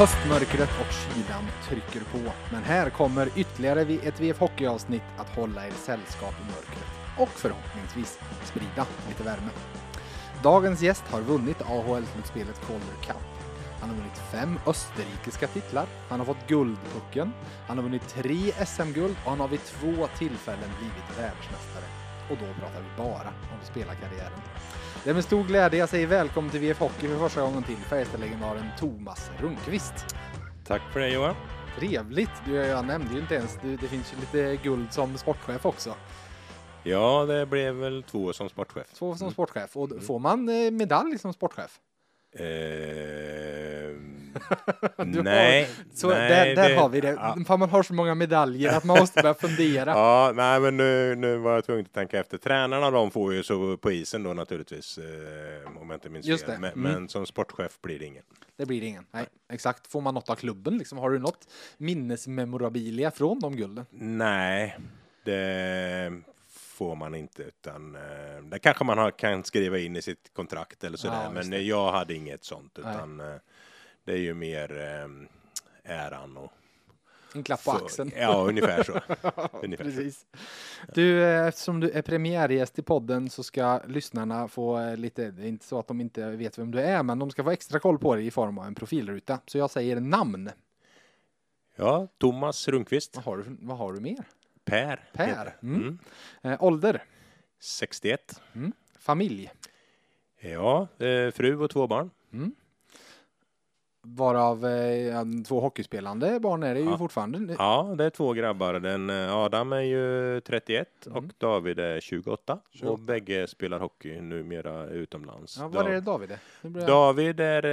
[0.00, 5.70] Höstmörkret och kylan trycker på, men här kommer ytterligare ett VF Hockey-avsnitt att hålla er
[5.70, 9.50] sällskap i mörkret och förhoppningsvis sprida lite värme.
[10.42, 13.24] Dagens gäst har vunnit AHL-slutspelet Calder Cup.
[13.80, 17.32] Han har vunnit fem österrikiska titlar, han har fått Guldpucken,
[17.66, 21.84] han har vunnit tre SM-guld och han har vid två tillfällen blivit världsmästare.
[22.30, 24.40] Och då pratar vi bara om spelarkarriären.
[25.04, 27.76] Det är med stor glädje jag säger välkommen till VF Hockey för första gången till
[27.76, 29.94] Färjestad-legendaren Thomas Rundqvist.
[30.66, 31.34] Tack för det Johan.
[31.78, 32.30] Trevligt!
[32.46, 35.94] Du, jag nämnde ju inte ens, du, det finns ju lite guld som sportchef också.
[36.82, 38.86] Ja, det blev väl två som sportchef.
[38.94, 39.76] Två som sportchef.
[39.76, 41.80] Och får man eh, medalj som sportchef?
[42.32, 43.96] Eh,
[44.96, 47.08] Du nej, har, så nej, där, där det- har vi det.
[47.10, 49.90] Ja, För man har så många medaljer att man måste börja fundera.
[49.96, 52.38] ja, nej, men nu, nu var jag tvungen att tänka efter.
[52.38, 56.44] Tränarna de får ju så på isen då naturligtvis, eh, om jag inte minns Just
[56.44, 56.54] fel.
[56.54, 56.60] det.
[56.60, 56.92] Men, Mm.
[56.92, 58.22] men som sportchef blir det ingen.
[58.56, 59.06] Det blir det ingen.
[59.10, 59.86] Nej, exakt.
[59.92, 60.98] Får man något av klubben liksom?
[60.98, 63.86] Har du något minnesmemorabilia från de gulden?
[63.90, 64.76] Nej,
[65.24, 66.12] det
[66.80, 70.84] får man inte, utan eh, det kanske man har, kan skriva in i sitt kontrakt
[70.84, 71.22] eller sådär.
[71.24, 72.94] Ja, men eh, jag hade inget sånt, Nej.
[72.94, 73.34] utan eh,
[74.04, 74.78] det är ju mer
[75.84, 76.52] eh, äran och
[77.34, 78.12] En klapp på För- axeln.
[78.16, 78.92] Ja, ungefär så.
[79.62, 79.90] Ungefär så.
[79.90, 80.26] Precis.
[80.94, 85.46] Du, eh, eftersom du är premiärgäst i podden så ska lyssnarna få lite, det är
[85.48, 87.98] inte så att de inte vet vem du är, men de ska få extra koll
[87.98, 89.40] på dig i form av en profilruta.
[89.46, 90.50] Så jag säger namn.
[91.76, 93.16] Ja, Thomas Rundqvist.
[93.16, 94.24] Vad har du, vad har du mer?
[94.70, 95.00] Per.
[95.12, 95.44] Per.
[95.44, 95.66] det.
[95.66, 95.98] Mm.
[96.42, 97.02] Eh, ålder?
[97.60, 98.40] 61.
[98.98, 99.50] Familj?
[100.40, 102.10] Ja, eh, fru och två barn.
[104.02, 106.98] Varav eh, två hockeyspelande barn är det ju Ja.
[106.98, 107.54] fortfarande.
[107.58, 108.74] Ja, det är två grabbar.
[108.74, 111.30] Den, eh, Adam är ju 31 och Mm.
[111.38, 112.60] David är 28.
[112.70, 112.92] 28.
[112.92, 115.58] Och bägge spelar hockey numera utomlands.
[115.58, 116.30] Ja, var är det Dav- David?
[116.82, 116.86] är?
[116.86, 117.64] David är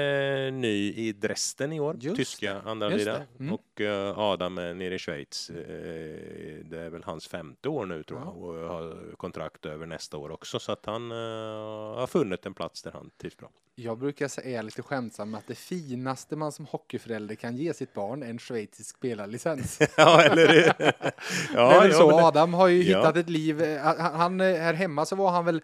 [0.47, 3.25] eh, ny i Dresden i år, Just tyska andra det.
[3.39, 3.53] Mm.
[3.53, 5.49] Och eh, Adam är nere i Schweiz.
[5.49, 5.55] Eh,
[6.65, 8.25] det är väl hans femte år nu tror Ja.
[8.25, 8.43] jag.
[8.43, 10.59] Och har kontrakt över nästa år också.
[10.59, 11.17] Så att han eh,
[11.97, 13.49] har funnit en plats där han trivs bra.
[13.79, 15.55] Jag brukar säga lite skämtsamt att det
[16.17, 19.79] finaste man som hockeyförälder kan ge sitt barn en schweizisk spelarlicens.
[19.97, 20.63] ja, eller hur?
[21.53, 22.99] ja, väl ja, så, Adam har ju Ja.
[22.99, 23.61] hittat ett liv.
[23.61, 25.61] eh, Han, han, eh, här hemma så var han väl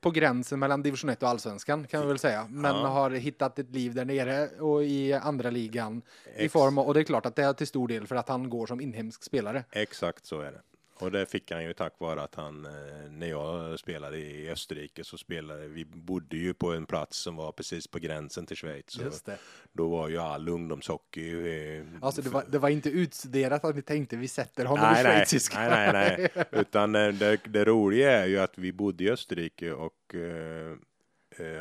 [0.00, 2.46] på gränsen mellan division 1 och allsvenskan kan vi väl säga.
[2.50, 2.86] Men Ja.
[2.86, 6.02] har hittat ett liv där nere och i andra ligan.
[6.36, 8.16] I Ex- form av, och det är klart att det är till stor del för
[8.16, 9.64] att han går som inhemsk spelare.
[9.72, 10.60] Exakt så är det.
[10.98, 15.04] Och det fick han ju tack vare att han, eh, när jag spelade i Österrike
[15.04, 18.98] så spelade vi bodde ju på en plats som var precis på gränsen till Schweiz.
[18.98, 19.38] Just det.
[19.72, 21.48] då var ju all ungdomshockey.
[21.78, 25.00] eh, Alltså det var, det var inte utstuderat att ni tänkte vi sätter honom Nej,
[25.00, 25.58] i schweiziska.
[25.68, 26.44] nej, nej, nej.
[26.60, 30.76] Utan eh, det, det roliga är ju att vi bodde i Österrike och eh,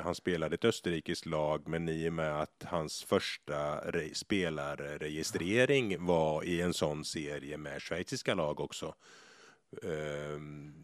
[0.04, 3.54] han spelade ett österrikiskt lag men i och med att hans första
[3.92, 8.96] re- spelarregistrering var i en sån serie med schweiziska lag också.
[9.84, 10.40] Eh,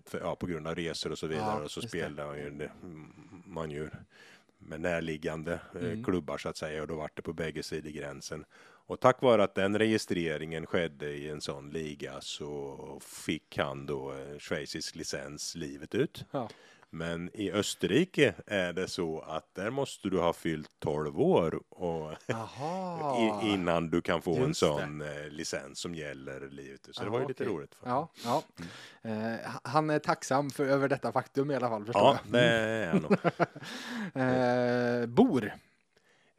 [0.05, 2.69] för, ja, på grund av resor och så vidare Ja, och så spelade han ju,
[3.45, 3.89] man ju
[4.57, 6.03] med närliggande eh, Mm.
[6.03, 8.45] klubbar så att säga och då var det på bägge sidor gränsen.
[8.85, 14.13] Och tack vare att den registreringen skedde i en sån liga så fick han då
[14.13, 16.25] eh, schweizisk licens livet ut.
[16.31, 16.49] Ja.
[16.93, 22.13] Men i Österrike är det så att där måste du ha fyllt 12 år och
[23.43, 24.65] innan du kan få en Just det.
[24.67, 26.87] sån eh, licens som gäller livet.
[26.91, 27.55] Så det Ja, var ju lite okej.
[27.55, 27.75] roligt.
[27.75, 28.43] För Ja, ja.
[29.01, 31.91] Eh, han är tacksam för, över detta faktum i alla fall.
[31.93, 32.31] Ja, jag.
[32.33, 33.17] det är han nog.
[35.01, 35.45] Eh, bor.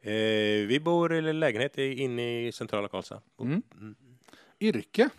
[0.01, 0.13] Eh,
[0.67, 3.21] vi bor i en lägenhet inne i centrala Karlstad.
[3.39, 3.61] Mm.
[4.59, 5.09] Yrke.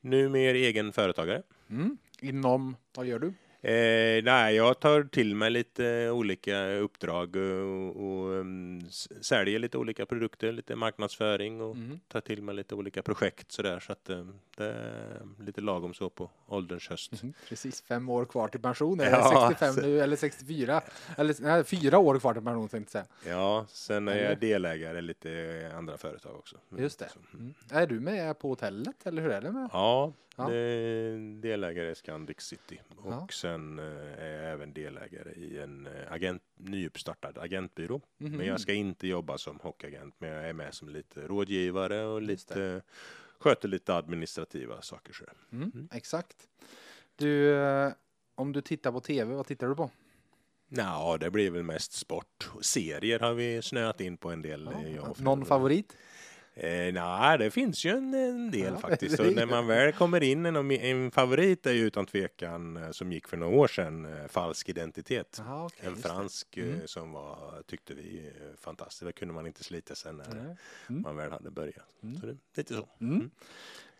[0.00, 1.42] Numera egen företagare.
[1.70, 1.98] Mm.
[2.20, 3.32] Inom, vad gör du?
[3.62, 8.80] Eh, nej, jag tar till mig lite olika uppdrag och, och um,
[9.20, 12.00] säljer lite olika produkter, lite marknadsföring och Mm.
[12.08, 14.24] tar till mig lite olika projekt sådär så att eh,
[14.56, 17.22] det är lite lagom så på ålderns höst.
[17.22, 19.00] Mhm, Precis fem år kvar till pension.
[19.00, 20.82] Är det Ja, 65 så- nu eller 64?
[21.16, 23.34] Eller nej, fyra år kvar till pension tänkte jag säga.
[23.36, 24.28] Ja, sen är Eller?
[24.28, 26.56] jag delägare i lite andra företag också.
[26.78, 27.08] Just det.
[27.08, 27.54] Så, Mm.
[27.70, 29.68] Är du med på hotellet eller hur är det med?
[29.72, 30.48] Ja, Ja.
[31.40, 33.28] delägare i Scandic City och Ja.
[33.32, 33.84] sen eh,
[34.24, 38.00] är jag även delägare i en eh, agent, nyuppstartad agentbyrå.
[38.18, 38.36] Mhm.
[38.36, 42.22] Men jag ska inte jobba som hockeyagent, men jag är med som lite rådgivare och
[42.22, 42.82] lite
[43.40, 45.12] sköter lite administrativa saker.
[45.12, 45.24] Så.
[45.52, 45.88] Mm.
[45.92, 46.36] Exakt.
[47.16, 47.92] Du, eh,
[48.34, 49.90] om du tittar på tv, vad tittar du på?
[50.68, 52.50] Ja, det blir väl mest sport.
[52.60, 54.66] Serier har vi snöat in på en del.
[54.66, 55.96] eh, jag och Någon favorit?
[56.60, 59.20] Eh, nej, det finns ju en, en del Ja, faktiskt.
[59.20, 63.12] är- när man väl kommer in, en, en favorit är ju utan tvekan eh, som
[63.12, 65.36] gick för några år sedan, eh, Falsk identitet.
[65.38, 66.86] Jaha, okej, en fransk eh, Mm.
[66.88, 69.04] som var, tyckte vi, fantastisk.
[69.04, 70.56] Det kunde man inte slita sen när.
[70.88, 71.02] Mm.
[71.02, 71.94] man väl hade börjat.
[72.02, 72.20] Mm.
[72.20, 72.88] Så det, lite så.
[73.00, 73.30] Mm.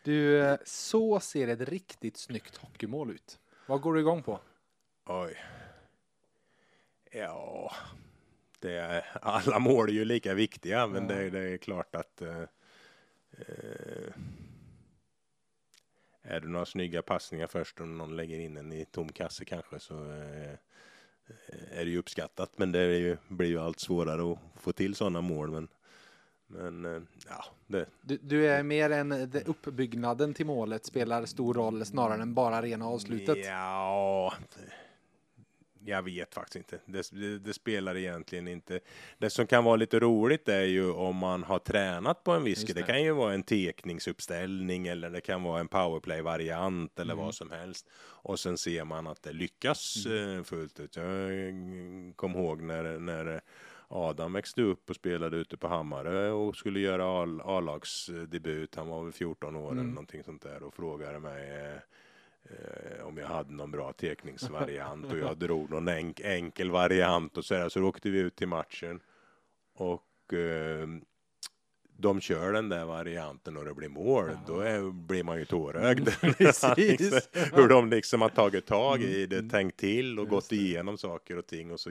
[0.03, 3.39] Du, eh, så ser ett riktigt snyggt hockeymål ut.
[3.67, 4.41] Vad går du igång på?
[5.07, 5.37] Oj.
[7.13, 7.73] Ja,
[8.61, 11.15] det är, alla mål är ju lika viktiga, men Ja.
[11.15, 12.43] det, det är klart att eh,
[13.33, 14.13] eh,
[16.23, 19.79] är det några snygga passningar först och någon lägger in en i tom kasse kanske
[19.79, 20.55] så eh,
[21.71, 22.51] är det ju uppskattat.
[22.57, 25.51] Men det ju, blir ju allt svårare att få till sådana mål.
[25.51, 25.69] Men,
[26.47, 31.55] men eh, ja, det, Du, du är mer än det uppbyggnaden till målet spelar stor
[31.55, 33.39] roll snarare än bara rena avslutet.
[33.47, 34.33] Ja,
[35.85, 36.81] jag vet faktiskt inte.
[36.87, 38.81] Det, det, det spelar egentligen inte.
[39.19, 42.55] Det som kan vara lite roligt är ju om man har tränat på en grej.
[42.67, 42.83] Det det.
[42.83, 47.25] kan ju vara en tekningsuppställning eller det kan vara en powerplay-variant eller Mm.
[47.25, 47.89] vad som helst.
[48.01, 50.39] Och sen ser man att det lyckas Mm.
[50.39, 50.97] eh, fullt ut.
[50.97, 51.07] Jag
[51.47, 51.55] eh,
[52.17, 53.41] kom ihåg när, när
[53.89, 58.75] Adam växte upp och spelade ute på Hammarö och skulle göra A-lagsdebut.
[58.75, 59.79] Han var väl 14 år Mm.
[59.85, 61.81] eller någonting sånt där och frågade mig
[62.51, 67.45] eh, om jag hade någon bra tekningsvariant och jag drog någon enk, enkel variant och
[67.45, 67.69] så, där.
[67.69, 69.01] så då åkte vi ut till matchen
[69.75, 70.89] och eh,
[72.01, 74.41] de kör den där varianten och det blir mål, Ja.
[74.47, 76.09] då är, blir man ju tårögd.
[76.39, 77.29] Precis.
[77.53, 79.51] Hur de liksom har tagit tag i Mm, det, mm.
[79.51, 80.57] tänkt till och Just gått det.
[80.57, 81.91] igenom saker och ting och så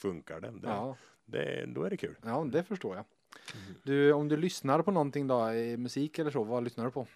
[0.00, 0.50] funkar det.
[0.50, 2.14] det, Ja, det då är det kul.
[2.24, 3.04] ja, det förstår jag.
[3.54, 3.74] Mm.
[3.82, 7.06] Du, om du lyssnar på någonting då, i musik eller så, vad lyssnar du på?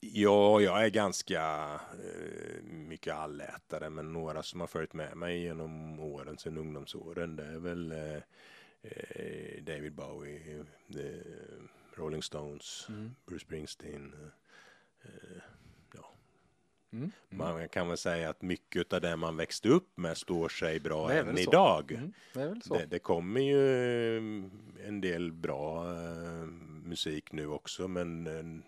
[0.00, 1.40] Ja, jag är ganska
[1.92, 7.44] eh, mycket allätare, men några som har följt med mig genom åren, sedan ungdomsåren, det
[7.44, 8.16] är väl eh,
[8.82, 10.64] eh, David Bowie,
[11.94, 13.10] Rolling Stones, Mm.
[13.26, 14.14] Bruce Springsteen.
[15.02, 15.42] Eh,
[16.92, 17.10] Mm.
[17.28, 21.12] man kan väl säga att mycket av det man växte upp med står sig bra
[21.12, 21.42] än så.
[21.42, 21.92] idag.
[21.92, 22.12] Mm.
[22.34, 22.60] Det.
[22.78, 24.22] Det, det kommer ju eh,
[24.86, 25.84] en del bra
[26.84, 28.62] musik nu också, men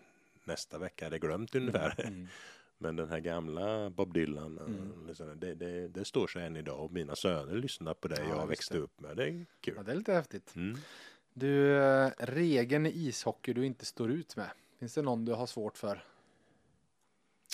[0.47, 2.05] nästa vecka är det glömt ungefär.
[2.07, 2.29] Mm.
[2.79, 5.07] Men den här gamla Bob Dylan, eh, Mm.
[5.07, 8.29] liksom, det, det, det står sig än idag och mina söner lyssnar på det Ja,
[8.29, 8.81] jag växte det.
[8.81, 9.17] upp med.
[9.17, 9.75] Det är kul.
[9.77, 10.57] Ja, det är lite häftigt.
[10.57, 10.79] Mm.
[11.35, 14.51] Du, eh, regeln i ishockey du inte står ut med.
[14.79, 16.05] Finns det någon du har svårt för?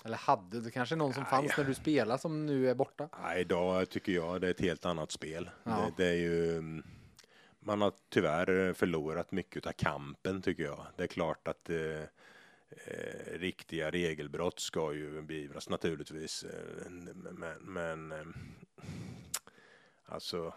[0.05, 1.62] Eller hade, det kanske någon som Ja, fanns ja.
[1.62, 3.08] när du spelade som nu är borta?
[3.12, 5.50] Ja, idag tycker jag det är ett helt annat spel.
[5.64, 6.82] Det, det är ju, mm,
[7.61, 10.87] man har tyvärr förlorat mycket av kampen tycker jag.
[10.96, 11.76] Det är klart att eh,
[12.86, 16.44] eh, riktiga regelbrott ska ju beivras naturligtvis.
[16.44, 16.90] Eh,
[17.32, 18.26] men, men eh,
[20.04, 20.54] alltså,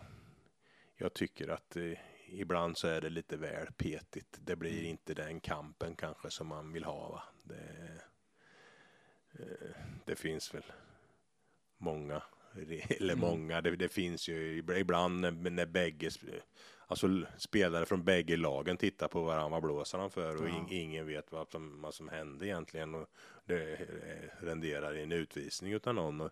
[0.95, 1.93] jag tycker att eh,
[2.29, 4.37] ibland så är det lite väl petigt.
[4.45, 4.85] Det blir Mm.
[4.85, 7.09] inte den kampen kanske som man vill ha.
[7.09, 7.23] Va?
[7.43, 8.01] Det,
[9.39, 9.71] eh,
[10.05, 10.63] det finns väl
[11.77, 12.23] många,
[12.89, 13.19] eller Mm.
[13.19, 16.41] många, det, det finns ju ibland när, när bägge, sp-
[16.91, 20.41] alltså spelare från bägge lagen tittar på varandra, vad blåser han för?
[20.41, 22.95] Och in, ingen vet vad som, vad som hände egentligen.
[22.95, 23.09] Och
[23.45, 26.21] det eh, renderar i en utvisning utan någon.
[26.21, 26.31] Och,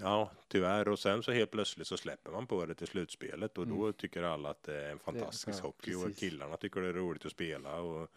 [0.00, 0.88] ja, tyvärr.
[0.88, 3.92] Och sen så helt plötsligt så släpper man på det till slutspelet och då Mm.
[3.92, 6.18] tycker alla att det är en fantastisk ja, hockey och precis.
[6.20, 7.80] killarna tycker det är roligt att spela.
[7.80, 8.08] Och,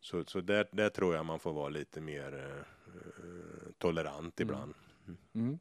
[0.00, 4.48] så, så där, där tror jag man får vara lite mer eh, tolerant Mm.
[4.54, 4.74] ibland.
[5.34, 5.58] Mm.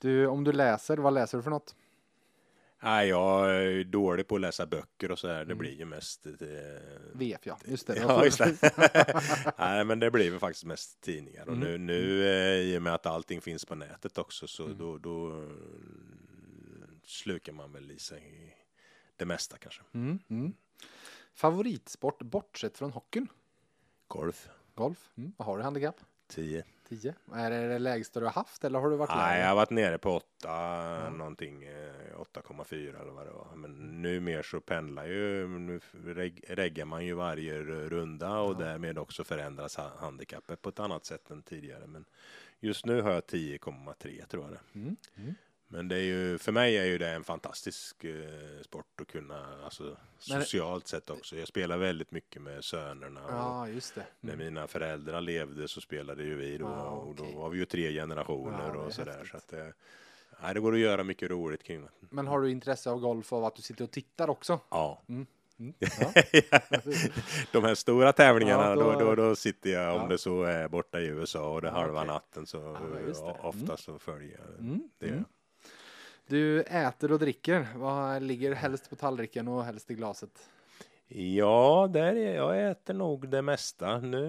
[0.00, 1.74] Du, om du läser, vad läser du för något?
[2.82, 5.34] Nej, jag är dålig på att läsa böcker och så här.
[5.36, 5.58] Det Mm.
[5.58, 6.26] blir ju mest...
[6.26, 6.32] Eh,
[7.14, 7.96] VF ja, just det.
[8.00, 9.52] Ja, just det.
[9.58, 11.46] Nej, men det blir väl faktiskt mest tidningar.
[11.48, 11.68] Och Mm.
[11.68, 14.78] nu, nu eh, i och med att allting finns på nätet också så Mm.
[14.78, 15.48] då, då
[17.04, 18.56] slukar man väl i sig
[19.16, 19.82] det mesta kanske.
[19.94, 20.18] Mm.
[20.28, 20.52] Mm.
[21.34, 23.28] Favoritsport bortsett från hockeyn?
[24.08, 25.10] Golf, Golf?
[25.16, 25.32] Mm.
[25.36, 26.00] Vad har du handikapp?
[26.28, 26.64] 10.
[26.88, 27.14] 10.
[27.34, 29.40] Är det det lägsta du har haft eller har du varit Nej, lägre?
[29.40, 33.48] jag har varit nere på 8, någonting, eh, 8,4 eller vad det var.
[33.56, 38.58] Men nu mer så pendlar ju, nu reg, reggar man ju varje runda och Ja.
[38.66, 41.86] därmed också förändras ha- handikappet på ett annat sätt än tidigare.
[41.86, 42.04] Men
[42.60, 44.60] just nu har jag 10,3 tror jag det.
[44.78, 44.96] Mm.
[45.70, 45.78] Mm.
[45.78, 49.64] Men det är ju, för mig är ju det en fantastisk eh, sport att kunna,
[49.64, 51.36] alltså socialt sett också.
[51.36, 53.24] Jag spelar väldigt mycket med sönerna.
[53.24, 54.06] Och Ja, just det.
[54.20, 54.44] när Mm.
[54.46, 56.64] mina föräldrar levde så spelade ju vi då.
[56.66, 59.28] Ja, Och då var vi ju tre generationer Ja, det och sådär.
[59.30, 59.66] Så att, eh,
[60.42, 61.88] nej, det går att göra mycket roligt kring det.
[62.00, 64.60] Men har du intresse av golf av att du sitter och tittar också?
[64.70, 65.02] Ja.
[65.08, 65.26] Mm.
[65.58, 65.74] Mm.
[65.80, 66.12] Ja.
[67.52, 70.08] De här stora tävlingarna, Ja, då, då- då, då sitter jag, om Ja.
[70.08, 72.06] det så är borta i USA och det halva okej.
[72.12, 73.48] natten så Ja, det.
[73.48, 74.90] ofta så följer jag Mm.
[74.98, 75.24] det.
[76.30, 76.40] Mm.
[76.40, 77.66] Du äter och dricker.
[77.76, 80.50] Vad ligger helst på tallriken och helst i glaset?
[81.10, 83.98] Ja, där är, jag äter nog det mesta.
[83.98, 84.24] Nu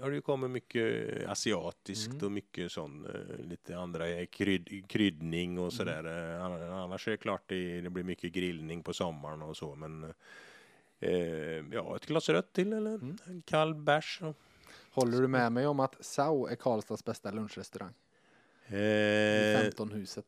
[0.00, 2.24] har det ju kommit mycket asiatiskt Mm.
[2.26, 6.04] och mycket sån, eh, lite andra krydd, kryddning och sådär.
[6.04, 9.74] Eh, ann- Annars är det klart det, det blir mycket grillning på sommaren och så,
[9.74, 10.04] men
[11.00, 13.18] eh, ja, ett glas rött till eller Mm.
[13.26, 14.20] en kall bärs.
[14.90, 17.94] Håller du med mig om att Sau är Karlstads bästa lunchrestaurang?
[18.66, 20.26] Eh, 15-huset.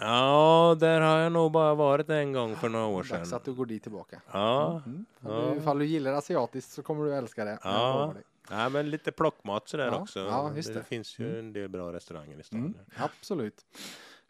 [0.00, 3.36] ja, där har jag nog bara varit en gång för några år Dags sedan.
[3.36, 4.20] att du går dit tillbaka.
[4.32, 5.04] Ja, Mm.
[5.20, 5.46] Ja.
[5.48, 5.54] Ja.
[5.56, 7.58] Ifall du gillar asiatiskt så kommer du älska det.
[7.62, 8.14] Ja.
[8.50, 10.20] ja, men lite plockmat sådär Ja, också.
[10.20, 10.84] ja, just det, det.
[10.84, 11.38] finns ju Mm.
[11.38, 12.58] en del bra restauranger i stan.
[12.60, 13.64] Mm, absolut.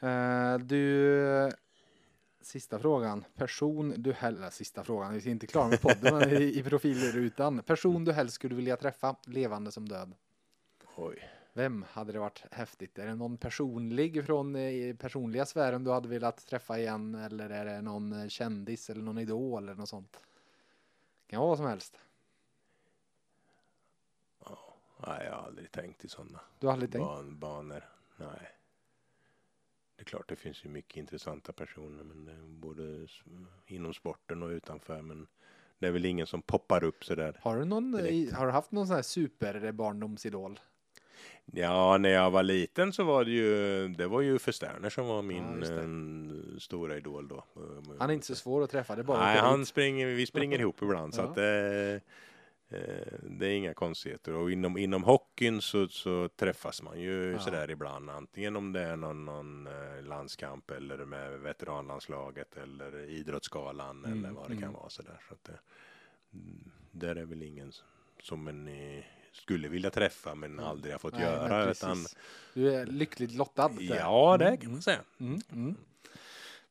[0.00, 1.50] Eh, du,
[2.42, 3.24] sista frågan.
[3.36, 7.62] Person du helst, sista frågan, vi är inte klara med podden men i, i profilrutan.
[7.62, 10.12] Person du helst skulle vilja träffa, levande som död.
[10.96, 11.28] Oj.
[11.54, 12.98] Vem hade det varit häftigt?
[12.98, 17.64] Är det någon personlig från eh, personliga sfären du hade velat träffa igen eller är
[17.64, 20.20] det någon eh, kändis eller någon idol eller något sånt?
[21.26, 21.98] Kan vara vad som helst.
[25.06, 27.04] Nej, jag har aldrig tänkt i sådana Du har aldrig tänkt?
[27.04, 27.84] ban banor.
[28.16, 28.50] Nej.
[29.96, 33.08] Det är klart, det finns ju mycket intressanta personer, men det både
[33.66, 35.02] inom sporten och utanför.
[35.02, 35.26] Men
[35.78, 37.40] det är väl ingen som poppar upp sådär.
[37.42, 38.12] Har du någon, Direkt.
[38.12, 40.60] i- har du haft någon sån här superbarndomsidol?
[41.44, 45.06] Ja, när jag var liten så var det ju, det var ju för Sterner som
[45.06, 45.80] var Ja, min det.
[45.80, 47.44] eh, stora idol då.
[47.98, 50.82] Han är inte så svår att träffa, det bara Nej, han springer, vi springer ihop
[50.82, 51.24] ibland så Ja.
[51.24, 52.00] att det,
[52.70, 54.34] eh, det är inga konstigheter.
[54.34, 57.38] Och inom, inom hockeyn så, så träffas man ju Ja.
[57.38, 58.10] sådär ibland.
[58.10, 64.34] Antingen om det är någon, någon eh, landskamp eller med veteranlandslaget eller idrottsgalan Mm, eller
[64.34, 64.72] vad det kan mm.
[64.72, 65.20] vara sådär.
[65.28, 65.58] Så att det,
[66.34, 67.72] mm, där är väl ingen
[68.22, 70.64] som en eh, skulle vilja träffa men Mm.
[70.64, 71.70] aldrig har fått Nej, men göra.
[71.70, 72.06] Utan,
[72.54, 73.68] Du är lyckligt lottad.
[73.68, 73.96] där.
[73.96, 75.00] ja, det Mm, kan man säga.
[75.20, 75.76] Mm, mm.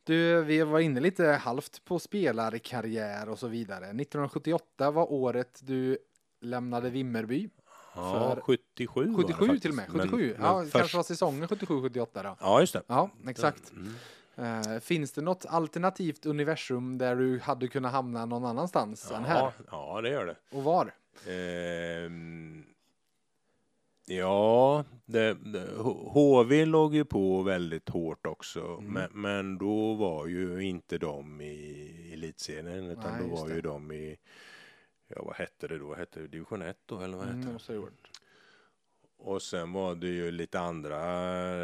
[0.04, 3.86] Du, vi var inne lite halvt på spelarkarriär och så vidare.
[3.86, 5.98] 1978 var året du
[6.42, 7.50] lämnade Vimmerby.
[7.96, 9.62] Ja, För- 77 var det 77 faktiskt.
[9.62, 9.90] till och med.
[9.94, 10.36] Men- 77.
[10.38, 12.36] men ja, först- kanske var säsongen 77-78 då.
[12.40, 12.82] Ja, just det.
[12.88, 13.72] Ja, exakt.
[13.72, 13.96] Mm.
[14.36, 19.40] Eh, finns det något alternativt universum där du hade kunnat hamna någon annanstans än här?
[19.40, 20.36] Ja, ja, det gör det.
[20.52, 20.94] Och var?
[21.28, 22.64] Ehm,
[24.06, 25.68] ja, det, det,
[26.14, 28.86] HV låg ju på väldigt hårt också, Mm.
[28.94, 33.56] men, men då var ju inte de i elitserien, utan Nej, då var det.
[33.56, 34.18] ju de i,
[35.08, 37.92] ja vad hette det då, hette det division 1 då, eller vad hette Mm, det?
[39.18, 41.00] Och sen var det ju lite andra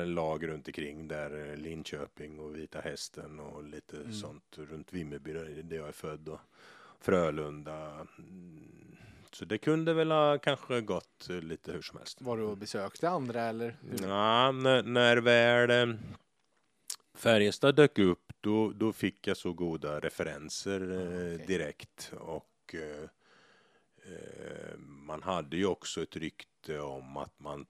[0.06, 4.14] lag runt omkring där Linköping och Vita Hästen och lite Mm.
[4.14, 6.40] sånt runt Vimmerby där jag är född och
[7.00, 8.08] Frölunda.
[9.38, 12.22] Mm, Så det kunde väl ha kanske gått eh, lite hur som helst.
[12.22, 13.78] Var du och besökte andra eller?
[13.82, 14.08] hur?
[14.08, 15.96] Ja, när, när väl eh,
[17.16, 21.46] Färjestad dök upp då, då fick jag så goda referenser eh, okej.
[21.48, 23.04] direkt och eh,
[24.14, 27.66] eh, man hade ju också ett rykte om att man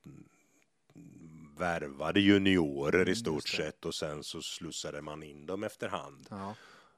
[1.58, 3.64] värvade juniorer Mm, i stort just det.
[3.64, 6.28] sett och sen så slussade man in dem efterhand.
[6.30, 6.56] Ja.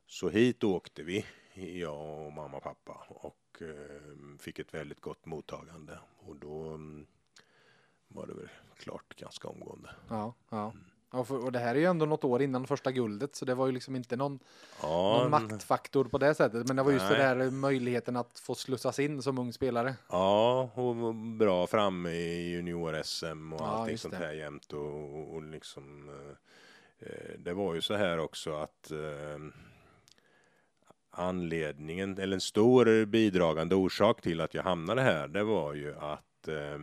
[0.08, 1.26] Så hit åkte vi,
[1.64, 7.06] jag och mamma och pappa och eh, fick ett väldigt gott mottagande och då mm,
[8.08, 9.90] var det väl klart ganska omgående.
[10.10, 10.74] Ja, ja.
[11.12, 13.56] Ja, för, och det här är ju ändå något år innan första guldet så det
[13.56, 14.40] var ju liksom inte någon,
[14.82, 16.68] Ja, någon maktfaktor på det sättet.
[16.68, 17.36] Men det var just det Nej.
[17.36, 19.96] där möjligheten att få slussas in som ung spelare.
[20.10, 24.18] Ja, var bra framme i junior-SM och Ja, allting sånt det.
[24.18, 29.40] här jämt och, och liksom eh, eh, det var ju så här också att eh,
[31.12, 36.48] anledningen, eller en stor bidragande orsak till att jag hamnade här, det var ju att
[36.48, 36.80] eh,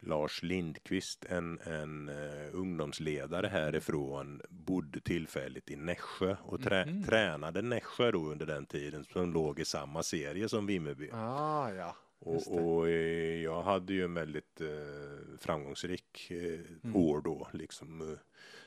[0.00, 7.04] Lars Lindqvist, en, en uh, ungdomsledare härifrån, bodde tillfälligt i Nässjö och trä, Mhm.
[7.04, 11.10] tränade Nässjö då under den tiden som låg i samma serie som Vimmerby.
[11.12, 11.96] Ah, ja.
[12.20, 16.96] Och, och eh, jag hade ju en väldigt eh, framgångsrik eh, Mm.
[16.96, 18.18] år då, liksom eh,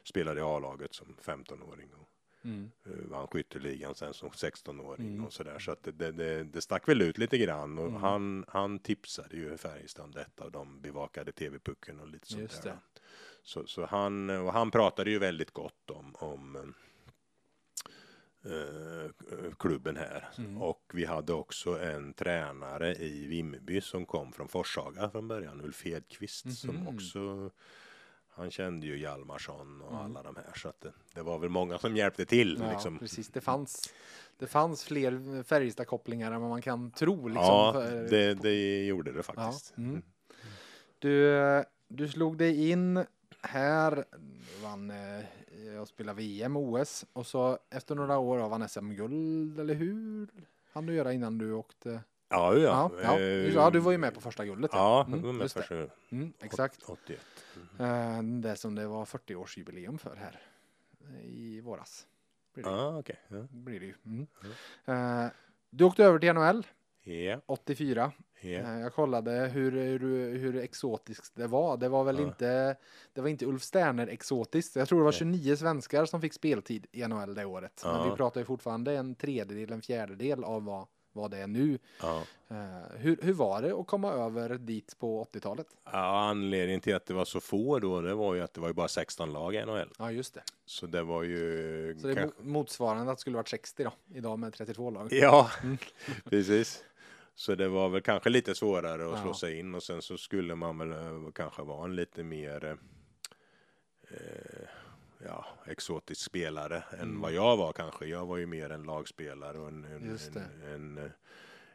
[0.04, 2.08] spelade i A-laget som 15-åring och
[2.44, 2.72] Mm.
[2.86, 5.26] eh, vann skytteligan sen som 16-åring Mm.
[5.26, 5.60] och sådär.
[5.60, 8.02] Så att det, det, det, stack väl ut lite grann och Mm.
[8.02, 12.64] han, han tipsade ju Färjestad om detta och de bevakade TV-pucken och lite sånt Just
[12.64, 12.72] där.
[12.72, 12.78] det.
[13.44, 16.74] Så, så han, och han pratade ju väldigt gott om, om
[18.46, 20.30] eh, klubben här.
[20.38, 20.58] Mm.
[20.62, 25.84] Och vi hade också en tränare i Vimmerby som kom från Forshaga från början, Ulf
[25.86, 26.88] Hedqvist, som Mhm.
[26.88, 27.52] också
[28.34, 30.06] han kände ju Hjalmarsson och Mm.
[30.06, 32.58] alla de här så att det, det var väl många som hjälpte till.
[32.62, 33.00] Ja, liksom.
[33.00, 33.28] precis.
[33.28, 33.94] Det fanns,
[34.38, 37.28] det fanns fler Färjestad-kopplingar än vad man kan tro.
[37.28, 39.74] Liksom, ja, för- det, det gjorde det faktiskt.
[39.76, 40.02] Ja, mm.
[41.00, 41.40] Du,
[41.88, 43.06] du slog dig in
[43.42, 44.06] här
[44.64, 45.26] vann eh,
[45.76, 50.28] jag spelade VM, OS och så efter några år av vann SM-guld, eller hur?
[50.74, 52.02] Han du göra innan du åkte?
[52.32, 52.60] Ja, ja.
[52.60, 53.20] Ja, ja.
[53.20, 54.72] Eh, ja, du var ju med på första guldet.
[54.74, 55.90] Ja, Mm, jag var med första gången.
[56.10, 56.84] Mm, exakt.
[56.90, 57.20] 81.
[57.80, 60.40] Eh, Det som det var 40-årsjubileum för här
[61.10, 62.08] eh, i våras.
[62.54, 63.20] Blir det, Ja, okej.
[63.28, 63.48] Ja.
[63.50, 63.94] blir det ju.
[64.06, 64.28] Mm.
[64.86, 65.32] Eh,
[65.70, 66.68] Du åkte över till NHL
[67.04, 68.12] Ja, 84.
[68.42, 68.50] ja.
[68.50, 71.78] Eh, Jag kollade hur, hur, hur exotiskt det var.
[71.78, 72.26] Det var väl Ja.
[72.28, 72.76] inte,
[73.14, 74.76] det var inte Ulf Sterner exotiskt.
[74.76, 77.82] Jag tror det var 29 svenskar som fick speltid i NHL det året.
[77.86, 78.10] Men Ja.
[78.10, 81.80] vi pratar ju fortfarande en tredjedel, en fjärdedel av vad, vad det är nu.
[82.02, 82.24] ja.
[82.50, 85.68] Eh, hur, hur var det att komma över dit på 80-talet?
[85.86, 88.68] Ja, anledningen till att det var så få då, det var ju att det var
[88.68, 89.90] ju bara 16 lag i NHL.
[90.00, 90.44] Ja, just det.
[90.66, 91.96] Så det var ju...
[92.02, 94.90] Så det är kanske- mo- motsvarande att det skulle varit 60 då, idag med 32
[94.92, 95.08] lag.
[95.14, 95.78] Ja, Mm.
[96.24, 96.84] precis.
[97.36, 99.22] Så det var väl kanske lite svårare att Ja.
[99.24, 102.78] slå sig in och sen så skulle man väl eh, kanske vara en lite mer
[104.10, 104.68] eh,
[105.26, 107.22] ja, exotisk spelare än Mm.
[107.22, 108.06] vad jag var kanske.
[108.06, 111.12] Jag var ju mer en lagspelare och en, en, en, en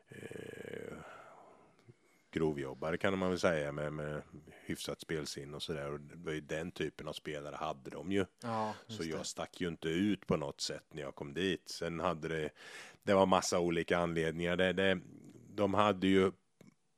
[0.09, 0.97] eh,
[2.31, 4.23] grovjobbare kan man väl säga med, med
[4.65, 5.93] hyfsat spelsinne och sådär.
[5.93, 8.25] Och det var ju den typen av spelare hade de ju.
[8.43, 9.25] Ja, Så jag det.
[9.25, 11.69] stack ju inte ut på något sätt när jag kom dit.
[11.69, 12.50] Sen hade det,
[13.03, 14.57] det var massa olika anledningar.
[14.57, 15.00] Det, det,
[15.55, 16.33] de hade ju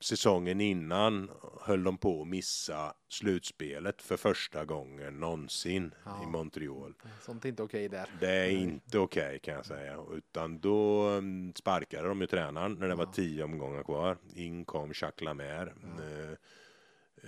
[0.01, 6.23] säsongen innan höll de på att missa slutspelet för första gången någonsin Ja.
[6.23, 6.95] i Montreal.
[7.21, 8.07] Sånt är inte okej där.
[8.21, 9.99] Det är inte okej kan jag säga.
[10.13, 13.13] Utan då mm, sparkade de ju tränaren när det var Ja.
[13.13, 14.17] tio omgångar kvar.
[14.35, 15.75] In kom Jacques Lamer.
[15.99, 16.31] Eh,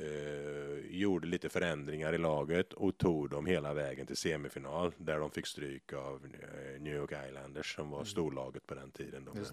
[0.02, 5.30] eh, gjorde lite förändringar i laget och tog dem hela vägen till semifinal där de
[5.30, 9.24] fick stryk av eh, New York Islanders som var storlaget på den tiden.
[9.24, 9.44] De Mm.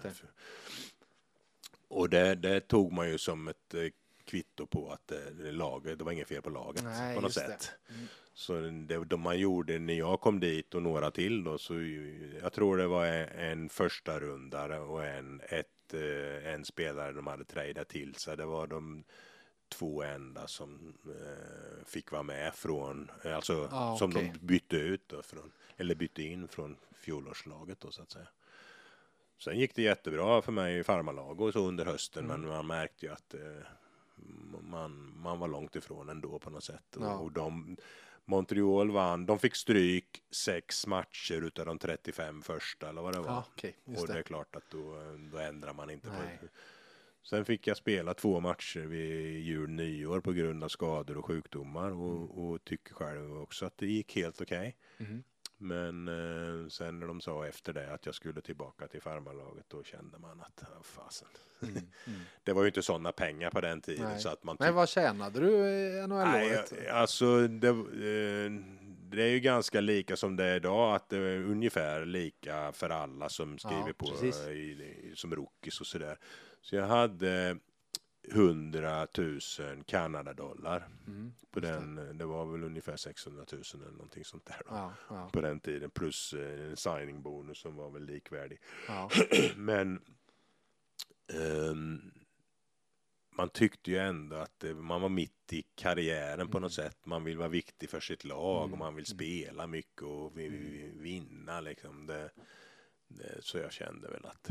[1.88, 3.88] Och det, det tog man ju som ett eh,
[4.24, 7.46] kvitto på att det, laget, det var inget fel på laget Nej, på något just
[7.46, 7.52] det.
[7.52, 7.70] sätt.
[7.90, 8.06] Mm.
[8.34, 11.74] Så det de man gjorde när jag kom dit och några till då så
[12.42, 17.26] jag tror det var en, en första rundare och en, ett, eh, en spelare de
[17.26, 18.36] hade tradat till sig.
[18.36, 19.04] Det var de
[19.68, 24.32] två enda som eh, fick vara med från, eh, alltså Ah, som okej.
[24.40, 28.28] de bytte ut då från, eller bytte in från fjolårslaget då så att säga.
[29.38, 32.40] Sen gick det jättebra för mig i farmarlag och så under hösten Mm.
[32.40, 33.40] men man märkte ju att eh,
[34.62, 36.96] man, man var långt ifrån ändå på något sätt.
[37.00, 37.18] Ja.
[37.18, 37.76] Och de,
[38.24, 43.44] Montreal vann, de fick stryk sex matcher utav de 35 första eller vad det var.
[43.62, 44.18] Ja, just och det det.
[44.18, 44.94] är klart att då,
[45.32, 46.38] då ändrar man inte Nej.
[46.40, 46.50] på det.
[47.22, 51.90] Sen fick jag spela två matcher vid jul nyår på grund av skador och sjukdomar
[51.90, 54.76] och, och tycker själv också att det gick helt okej.
[54.98, 55.22] Mhm.
[55.58, 59.82] Men eh, sen när de sa efter det att jag skulle tillbaka till farmarlaget då
[59.82, 61.28] kände man att ah, fasen.
[61.62, 61.74] Mm.
[61.76, 62.20] Mm.
[62.44, 64.20] Det var ju inte sådana pengar på den tiden Nej.
[64.20, 66.72] så att man Men vad tjänade du i Nej, NHL-året?
[66.92, 68.50] alltså det, eh,
[69.10, 72.90] det är ju ganska lika som det är idag, att det är ungefär lika för
[72.90, 76.18] alla som skriver Ja, på eh, i, i, som rookies och sådär.
[76.60, 77.58] Så jag hade
[78.30, 79.40] 100 000
[79.86, 81.32] Kanadadollar Mm.
[81.50, 81.78] på Just det.
[81.78, 81.98] den.
[81.98, 85.60] eh, Det var väl ungefär 600 000 eller någonting sånt där Ja, ja, på den
[85.60, 85.90] tiden.
[85.90, 88.58] Plus eh, en signing bonus som var väl likvärdig.
[88.88, 89.10] ja.
[89.56, 90.00] Men
[91.32, 92.00] ehm,
[93.30, 96.98] man tyckte ju ändå att man var mitt i karriären på något sätt.
[97.06, 98.72] Man vill vara viktig för sitt lag Mm.
[98.72, 102.06] och man vill spela mycket och vi, vi, vinna liksom.
[102.06, 102.30] Det,
[103.08, 104.50] det, så jag kände väl att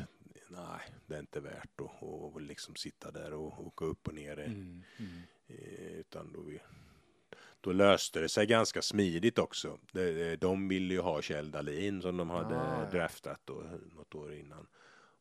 [0.49, 4.39] nej, det är inte värt att och liksom sitta där och åka upp och ner.
[4.39, 4.83] Mm.
[4.97, 5.21] Mm.
[5.47, 6.59] Eh, utan då, vi,
[7.61, 9.79] då löste det sig ganska smidigt också.
[9.91, 13.63] Det, det- de ville ju ha Kjell Dahlin som de hade Ah, draftat då,
[13.95, 14.67] något år innan.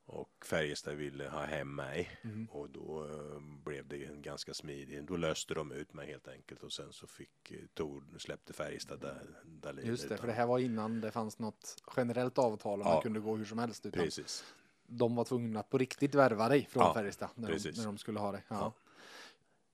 [0.09, 2.47] Och Färjestad ville ha hem mig Mm.
[2.51, 5.07] och då eh, blev det en ganska smidigt.
[5.07, 9.07] Då löste de ut mig helt enkelt och sen så fick eh, Tor, släppte Färjestad
[9.45, 9.87] Dahlin.
[9.87, 12.95] Just det, utan- för det här var innan det fanns något generellt avtal och man
[12.95, 13.03] Ja.
[13.03, 13.87] kunde gå hur som helst.
[13.87, 14.45] Utan Precis.
[14.87, 17.99] De var tvungna att på riktigt värva dig från Ja, Färjestad när, de, när de
[17.99, 18.43] skulle ha dig.
[18.49, 18.57] Ja.
[18.61, 18.73] Ja.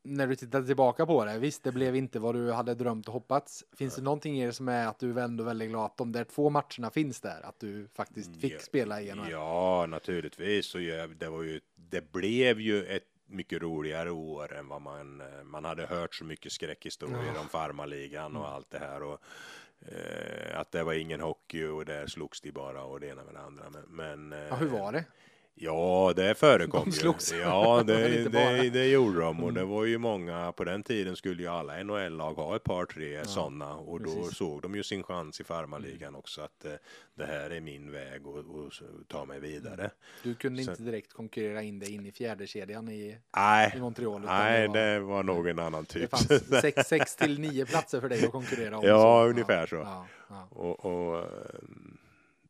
[0.04, 3.14] När du tittar tillbaka på det, visst det blev inte vad du hade drömt och
[3.14, 3.64] hoppats.
[3.72, 6.12] Finns det någonting i det som är att du är ändå väldigt glad att de
[6.12, 7.40] där två matcherna finns där?
[7.42, 9.30] Att du faktiskt fick spela i NHL?
[9.30, 10.74] Ja, naturligtvis.
[10.74, 15.44] Jag, det, var ju, det blev ju ett mycket roligare år än vad man, eh,
[15.44, 17.28] man hade hört så mycket skräckhistorier Ja.
[17.30, 17.40] Mm.
[17.40, 19.02] om farmarligan och allt det här.
[19.02, 19.20] Och,
[19.80, 23.34] eh, att det var ingen hockey och där slogs de bara och det ena med
[23.34, 23.64] det andra.
[23.70, 23.84] Men,
[24.28, 25.04] men Ja, hur var det?
[25.54, 26.92] Ja, det förekom De ju.
[26.92, 27.32] slogs.
[27.32, 29.54] Ja, Men det, det, det gjorde de och Mm.
[29.54, 33.12] det var ju många, på den tiden skulle ju alla NHL-lag ha ett par, tre
[33.12, 34.36] Ja, sådana och då precis.
[34.36, 36.72] såg de ju sin chans i farmarligan också att eh,
[37.14, 38.72] det här är min väg och, och
[39.08, 39.90] ta mig vidare.
[40.22, 43.74] Du kunde Så- inte direkt konkurrera in dig in i fjärde kedjan i, i Nej,
[43.80, 44.22] Montreal.
[44.24, 46.10] utan nej, det var, det var nog en annan det typ.
[46.10, 48.84] fanns sex, sex till nio platser för dig att konkurrera om.
[48.86, 49.30] Ja, så.
[49.30, 49.76] ungefär så.
[49.76, 50.48] Ja, ja.
[50.50, 51.98] Och, och, ehm,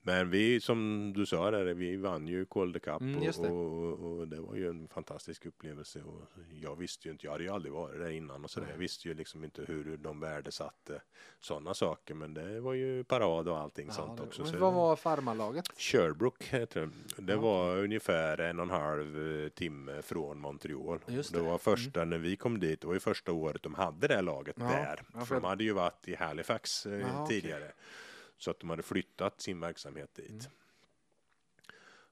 [0.03, 3.39] men vi, som du sa där, vi vann ju Calder Cup Mm, det.
[3.49, 6.03] och, och, och det var ju en fantastisk upplevelse.
[6.03, 6.23] Och
[6.63, 8.69] jag visste ju inte, jag hade ju aldrig varit där innan och så där.
[8.71, 11.01] Jag visste ju liksom inte hur de värdesatte
[11.41, 12.15] sådana saker.
[12.15, 14.43] Men det var ju parad och allting Ja, sånt det- också.
[14.43, 15.65] Men så vad var farmarlaget?
[15.81, 16.81] Sherbrooke heter
[17.17, 17.23] det.
[17.23, 20.99] Det Ja, var ungefär en och en halv eh, timme från Montreal.
[21.07, 21.37] Just det.
[21.39, 21.41] det.
[21.41, 21.51] Mm.
[21.51, 24.57] var första, när vi kom dit, det var ju första året de hade det laget
[24.59, 25.25] Ja, där.
[25.25, 27.41] för de hade ju varit i Halifax eh, Jaha, okej.
[28.43, 30.31] Så att de hade flyttat sin verksamhet dit.
[30.31, 30.41] Mm.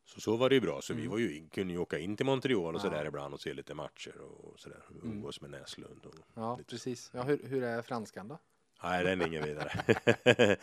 [0.04, 1.10] Så så var det ju bra, så vi Mm.
[1.10, 2.84] var ju, kunde ju åka in till Montreal och Ja.
[2.84, 4.82] sådär ibland och se lite matcher och sådär.
[4.90, 5.12] Mm.
[5.12, 6.06] Umgås med Näslund.
[6.06, 6.70] Och Ja, lite.
[6.70, 7.10] precis.
[7.14, 8.38] Ja, hur, hur är franskan då?
[8.82, 9.70] Nej, den är ingen vidare.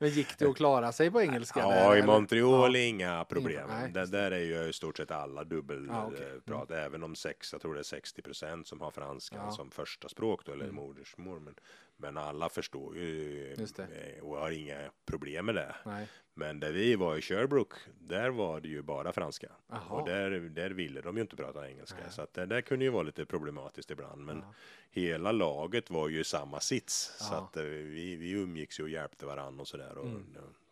[0.00, 1.60] Men gick det att klara sig på engelska?
[1.68, 2.06] där, Ja, i eller?
[2.06, 2.80] Montreal Ja.
[2.80, 3.68] inga problem.
[3.68, 5.96] nej, det där är ju i stort sett alla dubbelprat.
[5.96, 6.28] Ja, okej.
[6.28, 6.40] Mm.
[6.40, 6.70] prat.
[6.70, 9.50] Även om sex, jag tror det är 60 procent som har franskan Ja.
[9.52, 10.76] som första språk då, eller Mm.
[10.76, 11.40] modersmål.
[11.40, 11.54] Men,
[12.00, 15.74] men alla förstår ju eh, och har inga problem med det.
[15.84, 16.08] Nej.
[16.34, 19.52] Men där vi var i Sherbrooke, där var det ju bara franska.
[19.68, 19.80] Jaha.
[20.00, 21.98] Och där, där ville de ju inte prata engelska.
[22.02, 22.12] Nej.
[22.12, 24.24] Så att det där kunde ju vara lite problematiskt ibland.
[24.24, 24.54] Men Ja.
[24.90, 27.14] hela laget var ju i samma sits.
[27.18, 27.38] Så Ja.
[27.38, 29.98] att eh, vi, vi umgicks ju och hjälpte varandra och sådär.
[29.98, 30.24] Och, Mm.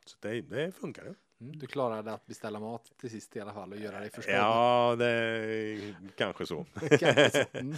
[0.04, 1.14] Så det, det funkade.
[1.40, 4.34] Mm, Du klarade att beställa mat till sist i alla fall och göra dig förstådd.
[4.34, 6.66] Ja, det kanske så.
[7.00, 7.58] Kanske så.
[7.58, 7.74] Mm.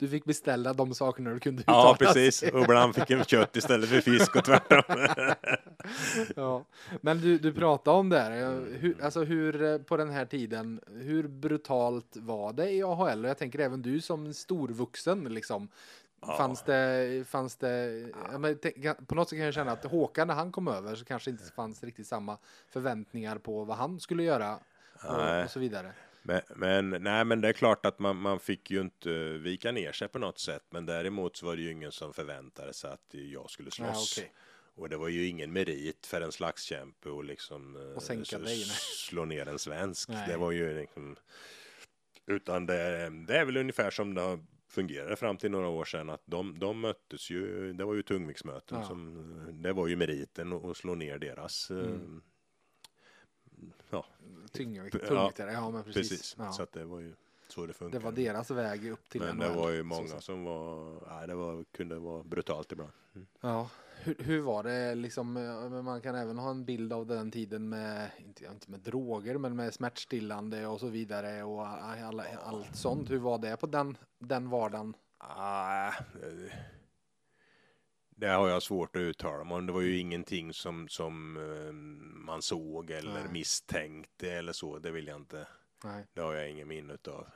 [0.00, 2.36] Du fick beställa de sakerna du kunde Ja, precis.
[2.36, 2.52] sig.
[2.52, 4.82] Och ibland fick en kött istället för fisk och tvärtom.
[6.36, 6.64] Ja.
[7.00, 8.74] Men du, du pratade om det här, Mm.
[8.80, 13.24] hur, alltså hur eh, på den här tiden, hur brutalt var det i AHL?
[13.24, 15.68] Och jag tänker även du som storvuxen liksom.
[16.20, 16.36] Ja.
[16.36, 18.58] Fanns det, fanns det, ja, men,
[19.06, 21.44] på något sätt kan jag känna att Håkan när han kom över så kanske inte
[21.52, 24.54] fanns riktigt samma förväntningar på vad han skulle göra
[25.04, 25.44] och, Nej.
[25.44, 25.92] och så vidare.
[26.22, 29.92] Men, men, nej, men det är klart att man, man fick ju inte vika ner
[29.92, 30.62] sig på något sätt.
[30.70, 34.18] Men däremot så var det ju ingen som förväntade sig att jag skulle slåss.
[34.18, 34.32] okej.
[34.74, 38.38] Och det var ju ingen merit för en slagskämpe och liksom eh, Och sänka så-
[38.38, 38.76] dig, nej.
[39.08, 40.08] slå ner en svensk.
[40.08, 40.28] Nej.
[40.28, 41.16] Det var ju liksom,
[42.26, 46.10] utan det, det är väl ungefär som det har fungerat fram till några år sedan
[46.10, 48.86] att de, de möttes ju, det var ju tungviktsmöten Ja.
[48.86, 52.22] som, det var ju meriten att slå ner deras eh, Mm.
[53.90, 54.06] Ja,
[54.52, 56.08] Tyngvikt, Ja, ja men precis.
[56.10, 56.34] precis.
[56.38, 56.52] Ja.
[56.52, 57.14] Så att det var ju
[57.48, 58.04] så det Det funkade.
[58.04, 61.64] var deras väg upp till Men det var ju många som var, nej, det var,
[61.64, 62.90] kunde vara brutalt ibland.
[63.14, 63.26] Mm.
[63.40, 63.70] Ja,
[64.04, 65.36] hur, hur var det liksom?
[65.36, 69.38] eh, Man kan även ha en bild av den tiden med, inte, inte med droger,
[69.38, 73.10] men med smärtstillande och så vidare och alla, allt sånt.
[73.10, 74.94] Hur var det på den, den vardagen?
[75.18, 76.52] Ah, eh,
[78.10, 79.66] det har jag svårt att uttala mig om.
[79.66, 81.72] Det var ju ingenting som, som eh,
[82.26, 83.32] man såg eller Nej.
[83.32, 84.78] misstänkte eller så.
[84.78, 85.48] Det vill jag inte.
[85.84, 86.06] Nej.
[86.14, 87.26] Det har jag ingen minne av.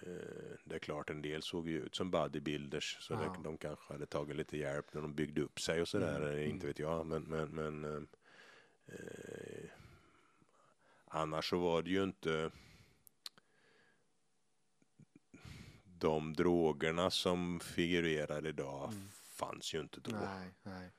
[0.00, 2.96] Det, eh, det är klart, en del såg ju ut som bodybuilders.
[3.00, 3.18] Så Ja.
[3.18, 6.20] det, de kanske hade tagit lite hjälp när de byggde upp sig och sådär.
[6.32, 7.06] Mm, Inte vet jag.
[7.06, 8.02] Men, men, men eh,
[8.86, 9.70] eh,
[11.08, 12.50] annars så var det ju inte
[15.98, 19.08] de drogerna som figurerar idag Mm.
[19.12, 20.10] fanns ju inte då.
[20.10, 20.90] Nej, nej.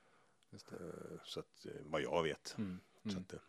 [0.51, 2.55] Eh, Så att, eh, vad jag vet.
[2.57, 3.21] Mm, Så mm.
[3.23, 3.39] att, eh,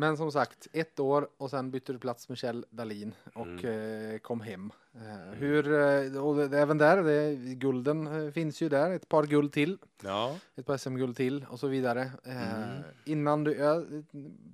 [0.00, 4.10] Men som sagt, ett år och sen bytte du plats med Kjell Dahlin och Mm.
[4.14, 4.72] eh, kom hem.
[4.94, 9.52] Eh, hur, eh, och även där, det, gulden eh, finns ju där, ett par guld
[9.52, 9.78] till.
[10.02, 12.10] ja, ett par SM-guld till och så vidare.
[12.24, 12.82] Eh, Mm.
[13.04, 13.82] Innan du, ja,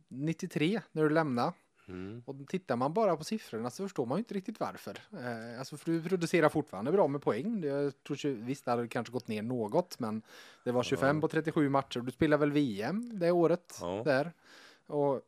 [0.08, 1.52] 93 när du lämnade
[1.88, 2.22] mm.
[2.26, 4.98] och tittar man bara på siffrorna så förstår man ju inte riktigt varför.
[5.12, 7.64] Eh, alltså för du producerar fortfarande bra med poäng.
[7.64, 10.22] Jag tror, visst, det hade kanske gått ner något, men
[10.64, 11.20] det var 25 Ja.
[11.20, 12.00] på 37 matcher.
[12.00, 14.02] Du spelar väl VM det året Ja.
[14.04, 14.32] där
[14.88, 15.20] och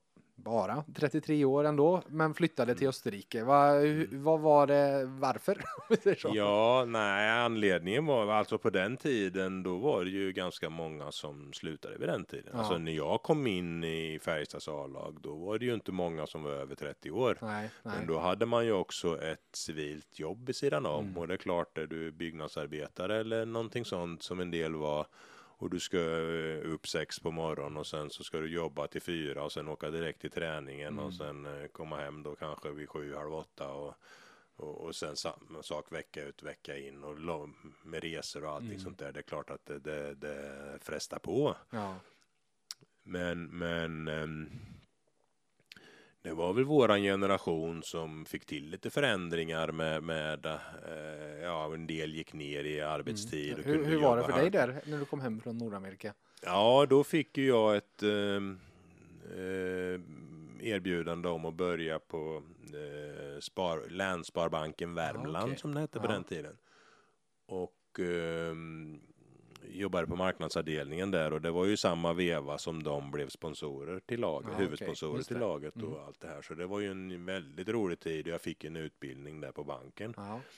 [0.44, 2.88] bara 33 år ändå, men flyttade till Mm.
[2.88, 3.44] Österrike.
[3.44, 5.04] Va, hu- vad var det?
[5.04, 5.62] Varför?
[6.34, 11.52] Ja, nej, anledningen var alltså på den tiden, då var det ju ganska många som
[11.52, 12.50] slutade vid den tiden.
[12.52, 12.58] Ja.
[12.58, 16.42] Alltså när jag kom in i Färjestads A-lag, då var det ju inte många som
[16.42, 17.38] var över 30 år.
[17.42, 17.94] Nej, nej.
[17.98, 21.16] Men då hade man ju också ett civilt jobb i sidan om Mm.
[21.18, 25.06] och det är klart är du byggnadsarbetare eller någonting sånt som en del var
[25.60, 29.02] och du ska eh, upp sex på morgonen och sen så ska du jobba till
[29.02, 31.04] fyra och sen åka direkt till träningen Mm.
[31.04, 33.94] och sen eh, komma hem då kanske vid sju, halv åtta och,
[34.56, 37.48] och, och sen samma sak vecka ut, vecka in och
[37.82, 38.80] med resor och allting Mm.
[38.80, 39.12] sånt där.
[39.12, 41.56] Det är klart att det, det, det frestar på.
[41.70, 41.96] Ja.
[43.02, 44.50] Men, men ehm,
[46.22, 50.58] det var väl våran generation som fick till lite förändringar med, med eh,
[51.42, 53.58] ja, en del gick ner i arbetstid.
[53.58, 56.14] och Hur, hur var det för dig halv- där när du kom hem från Nordamerika?
[56.42, 58.58] Ja, då fick ju jag ett ehm,
[59.36, 60.00] eh,
[60.68, 62.42] erbjudande om att börja på
[62.74, 65.58] eh, spar, Länssparbanken Värmland okej.
[65.58, 66.12] som det hette på Ja.
[66.12, 66.56] den tiden.
[67.46, 69.00] Och ehm,
[69.68, 74.20] jobbade på marknadsavdelningen där och det var ju samma veva som de blev sponsorer till
[74.20, 74.64] laget, okej.
[74.64, 76.00] huvudsponsorer Just till laget och Mm.
[76.06, 76.42] allt det här.
[76.42, 79.64] Så det var ju en väldigt rolig tid och jag fick en utbildning där på
[79.64, 80.14] banken.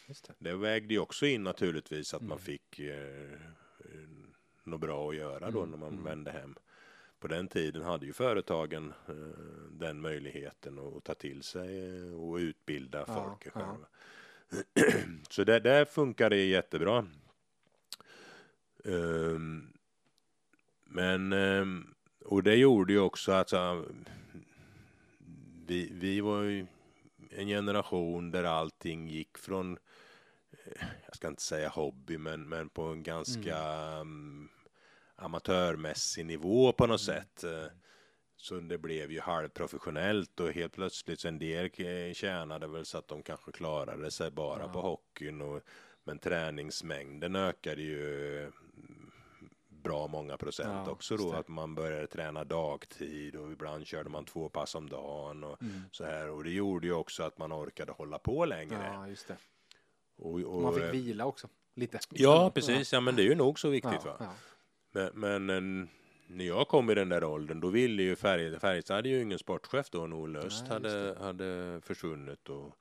[0.07, 0.35] Just det.
[0.39, 2.39] Det vägde ju också in naturligtvis att man Mm.
[2.39, 3.39] fick eh,
[4.65, 6.05] något bra att göra då Mm, när man mm.
[6.05, 6.55] vände hem.
[7.21, 9.15] På den tiden hade ju företagen eh,
[9.71, 13.87] den möjligheten att ta till sig eh, och utbilda Ja, folk själva.
[15.31, 17.07] Så det där funkar det jättebra.
[18.85, 19.73] Ehm,
[20.85, 23.85] men, ehm, och det gjorde ju också att så,
[25.67, 26.67] vi, vi var ju
[27.31, 29.79] en generation där allting gick från,
[30.65, 34.49] eh, jag ska inte säga hobby, men, men på en ganska mm.
[35.17, 37.21] amatörmässig nivå på något Mm.
[37.23, 37.45] sätt.
[37.45, 37.67] eh,
[38.37, 42.99] Så det blev ju halvprofessionellt och helt plötsligt så en del eh, tjänade väl så
[42.99, 44.73] att de kanske klarade sig bara Ja.
[44.73, 45.41] på hockeyn.
[45.43, 45.61] Och,
[46.05, 48.51] men träningsmängden ökade ju
[49.83, 51.33] bra många procent Ja, också då.
[51.33, 55.45] Att man började träna dagtid och ibland körde man två pass om dagen.
[55.45, 55.83] Och, Mm.
[55.93, 56.31] så här.
[56.31, 58.91] Och det gjorde ju också att man orkade hålla på längre.
[58.95, 59.37] Ja, just det.
[60.17, 61.49] Och, och, Man fick eh, vila också.
[61.75, 61.99] Lite.
[62.11, 62.93] Ja, precis.
[62.93, 64.01] Ja, men det är ju nog så viktigt.
[64.05, 64.17] Ja, va?
[64.21, 64.35] ja.
[64.93, 65.89] Men, men en-
[66.27, 69.39] när jag kom i den där åldern, då ville ju Färjestad, Färjestad hade ju ingen
[69.39, 72.49] sportchef då, när Olle Öst Nej, just hade, hade försvunnit.
[72.49, 72.73] Och, eh,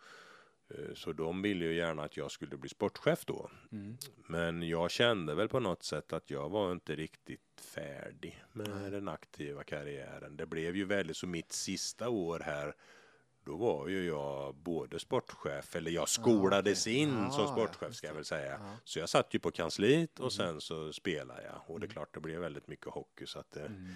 [0.95, 3.49] så de ville ju gärna att jag skulle bli sportchef då.
[3.71, 3.97] Mm.
[4.27, 8.91] Men jag kände väl på något sätt att jag var inte riktigt färdig med Nej.
[8.91, 10.38] den aktiva karriären.
[10.38, 12.75] Det blev ju väldigt, så mitt sista år här,
[13.45, 16.95] då var ju jag både sportchef, eller jag skolades okej.
[16.97, 18.51] in Ja, som sportchef ska jag väl säga.
[18.51, 18.77] Ja.
[18.84, 20.32] Så jag satt ju på kansliet och Mm.
[20.32, 21.62] sen så spelade jag.
[21.67, 23.88] Och det är klart, det blev väldigt mycket hockey så att det, Mm.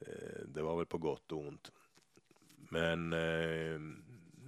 [0.00, 1.72] eh, det var väl på gott och ont.
[2.70, 3.80] Men eh,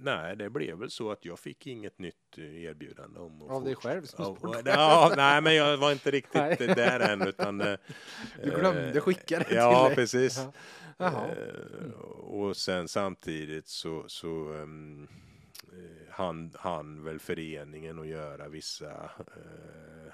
[0.01, 3.75] nej, det blev väl så att jag fick inget nytt eh, erbjudande om Av dig
[3.75, 4.61] själv som sportchef?
[4.65, 6.57] Ja, nej, men jag var inte riktigt Nej.
[6.75, 7.77] där än utan eh,
[8.43, 9.95] Du glömde eh, skicka det till Ja, dig.
[9.95, 10.37] precis.
[10.37, 10.51] Ja.
[10.97, 11.27] Jaha.
[11.27, 15.07] Eh, och sen samtidigt så, så um,
[16.09, 20.13] han, han väl föreningen att göra vissa eh,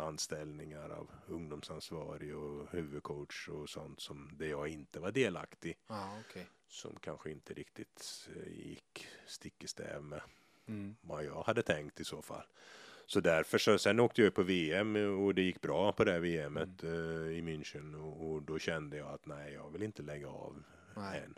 [0.00, 6.46] anställningar av ungdomsansvarig och huvudcoach och sånt som det jag inte var delaktig Ja, okej.
[6.68, 10.20] som kanske inte riktigt eh, gick stick i stäv med
[10.66, 10.96] Mm.
[11.00, 12.44] vad jag hade tänkt i så fall.
[13.06, 16.82] Så därför så, sen åkte jag på VM och det gick bra på det VMet
[16.82, 16.94] Mm.
[17.26, 20.62] eh, i München och, och då kände jag att nej, jag vill inte lägga av
[20.96, 21.20] Nej.
[21.20, 21.34] än.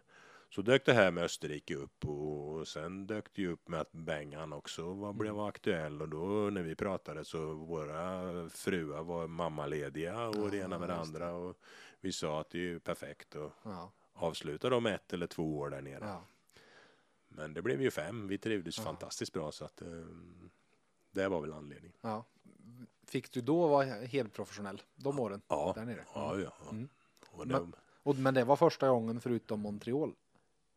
[0.54, 3.80] Så dök det här med Österrike upp och, och sen dök det ju upp med
[3.80, 5.44] att Bengan också var, blev Mm.
[5.44, 10.78] aktuell och då när vi pratade så våra fruar var mammalediga och det Ja, ena
[10.78, 11.00] med det det.
[11.00, 11.56] andra och
[12.00, 15.70] vi sa att det är ju perfekt att Ja, avsluta de ett eller två år
[15.70, 16.04] där nere.
[16.06, 16.24] ja.
[17.28, 18.28] Men det blev ju fem.
[18.28, 18.84] Vi trivdes Ja.
[18.84, 19.88] fantastiskt bra så att eh,
[21.10, 21.96] det var väl anledningen.
[22.00, 22.24] ja.
[23.06, 25.42] Fick du då vara helt professionell de åren?
[25.48, 26.04] Ja, Där nere?
[26.14, 26.52] ja, ja.
[26.64, 26.70] ja.
[26.70, 26.88] Mm.
[27.30, 30.14] Och det, Men- Och, men det var första gången förutom Montreal?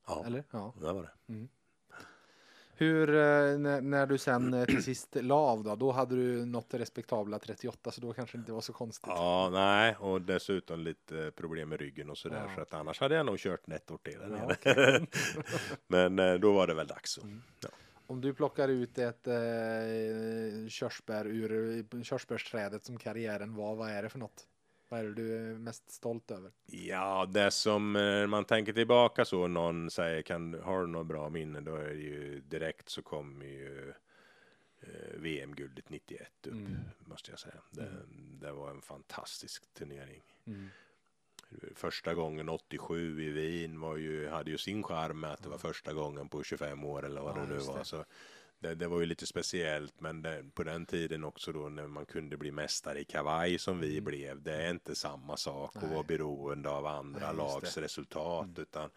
[0.05, 0.43] Ja, Eller?
[0.51, 0.73] Ja.
[0.79, 1.47] det var det.
[2.77, 6.45] Hur, eh, när, när du sen eh, till sist la av då, då hade du
[6.45, 9.07] nått det respektabla 38 så då kanske det inte var så konstigt.
[9.07, 12.45] Ja, nej, och dessutom lite problem med ryggen och sådär.
[12.47, 12.55] Ja.
[12.55, 14.19] Så att annars hade jag nog kört ett år till.
[14.19, 15.07] där Ja, nere.
[15.87, 17.17] Men eh, då var det väl dags.
[17.17, 17.41] Mm.
[17.59, 17.69] Ja.
[18.07, 19.33] Om du plockar ut ett eh,
[20.69, 24.47] körsbär ur körsbärsträdet som karriären var, vad är det för något?
[24.89, 26.51] Vad är det du är mest stolt över?
[26.65, 31.29] Ja, det som eh, man tänker tillbaka så någon säger kan har du något bra
[31.29, 33.93] minne då är det ju direkt så kommer ju
[34.81, 34.87] eh,
[35.19, 36.75] VM-guldet 91 upp Mm.
[37.05, 37.61] måste jag säga.
[37.71, 38.37] Det, Mm.
[38.41, 40.21] det var en fantastisk turnering.
[40.45, 40.69] Mm.
[41.75, 45.57] Första gången 87 i Wien var ju, hade ju sin charm med att det var
[45.57, 47.77] första gången på 25 år eller vad Ja, det nu var.
[47.79, 47.85] det.
[47.85, 48.05] Så
[48.67, 52.05] det, det var ju lite speciellt men det, på den tiden också då när man
[52.05, 54.03] kunde bli mästare i kavaj som vi Mm.
[54.03, 54.41] blev.
[54.41, 58.61] Det är inte samma sak att vara beroende av andra Nej, lags resultat Mm.
[58.61, 58.89] utan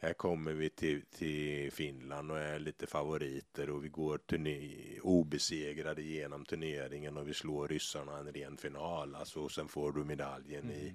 [0.00, 6.02] här kommer vi till, till Finland och är lite favoriter och vi går turné, obesegrade
[6.02, 9.14] genom turneringen och vi slår ryssarna en ren final.
[9.14, 10.76] Alltså, och sen får du medaljen Mm.
[10.76, 10.94] i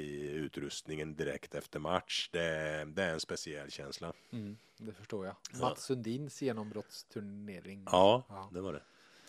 [0.00, 2.28] utrustningen direkt efter match.
[2.32, 4.12] Det, det är en speciell känsla.
[4.32, 4.56] Mm.
[4.76, 5.36] Det förstår jag.
[5.52, 5.58] Ja.
[5.58, 7.82] Mats Sundins genombrottsturnering.
[7.86, 8.48] Ja, Ja.
[8.52, 8.82] det var det.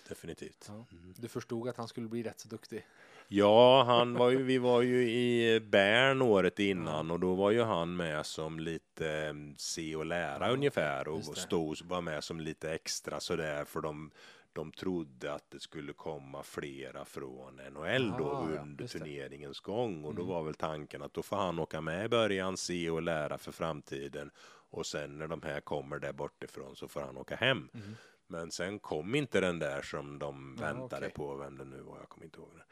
[0.09, 0.65] definitivt.
[0.67, 0.85] Ja.
[1.17, 2.85] Du förstod att han skulle bli rätt så duktig.
[3.27, 7.61] Ja, han var ju, vi var ju i Bern året innan och då var ju
[7.61, 12.71] han med som lite eh, se och lära ungefär och stod, var med som lite
[12.73, 14.11] extra sådär för de,
[14.53, 18.87] de trodde att det skulle komma flera från NHL då Ah, ja, under det.
[18.87, 20.33] turneringens gång och då Mm.
[20.33, 23.51] var väl tanken att då får han åka med i början, se och lära för
[23.51, 24.31] framtiden
[24.69, 27.69] och sen när de här kommer där bortifrån så får han åka hem.
[27.73, 27.95] Mm.
[28.27, 31.13] Men sen kom inte den där som de Ja, väntade okej.
[31.15, 32.63] på, vem det nu var, jag kommer inte ihåg det.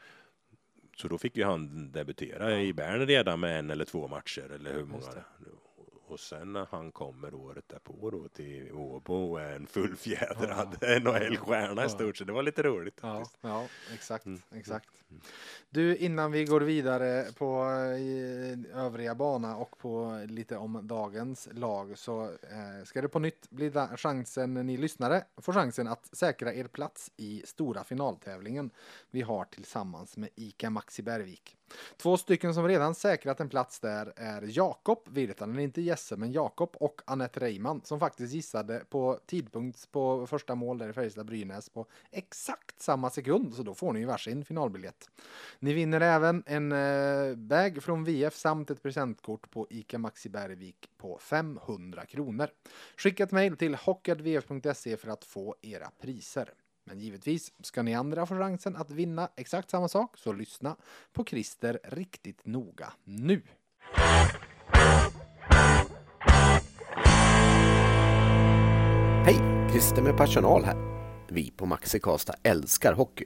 [0.96, 4.72] Så då fick ju han debutera i Bern redan med en eller två matcher eller
[4.72, 5.24] hur många Just det.
[6.12, 11.82] Och sen när han kommer året därpå då till Åbo och är en fullfjädrad NHL-stjärna
[11.82, 11.86] Ja.
[11.86, 12.26] i stort sett.
[12.26, 14.40] Det var lite roligt Ja, ja exakt, Mm.
[14.54, 14.88] exakt.
[15.70, 21.98] Du, innan vi går vidare på eh, övriga bana och på lite om dagens lag
[21.98, 26.64] så eh, ska det på nytt bli chansen, ni lyssnare får chansen att säkra er
[26.64, 28.70] plats i stora finaltävlingen
[29.10, 31.56] vi har tillsammans med ICA Maxi Bergvik.
[31.96, 36.70] Två stycken som redan säkrat en plats där är Jakob Virtanen, inte Jesse, men Jakob
[36.74, 41.86] och Anette Reimann som faktiskt gissade på tidpunkt på första mål där i Färjestad-Brynäs på
[42.10, 45.10] exakt samma sekund, så då får ni ju varsin finalbiljett.
[45.58, 50.90] Ni vinner även en eh, bag från VF samt ett presentkort på ICA Maxi Bergvik
[50.98, 52.48] på 500 kronor.
[52.96, 56.52] Skicka ett mejl till hockadvf.se för att få era priser.
[56.84, 60.76] Men givetvis ska ni andra få chansen att vinna exakt samma sak, så lyssna
[61.12, 63.42] på Christer riktigt noga nu.
[69.24, 69.52] Hej!
[69.70, 70.76] Christer med personal här.
[71.28, 73.24] Vi på Maxi Karlstad älskar hockey.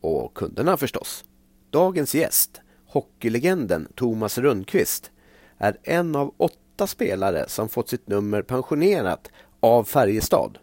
[0.00, 1.24] Och kunderna förstås.
[1.70, 5.10] Dagens gäst, hockeylegenden Thomas Rundqvist,
[5.58, 9.30] är en av åtta spelare som fått sitt nummer pensionerat
[9.60, 10.58] av Färjestad.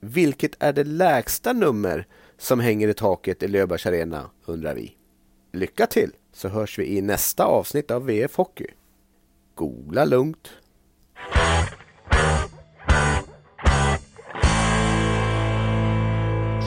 [0.00, 2.06] Vilket är det lägsta nummer
[2.38, 4.96] som hänger i taket i Löfbergs Arena, undrar vi.
[5.52, 8.66] Lycka till, så hörs vi i nästa avsnitt av VF Hockey.
[9.54, 10.50] Googla lugnt.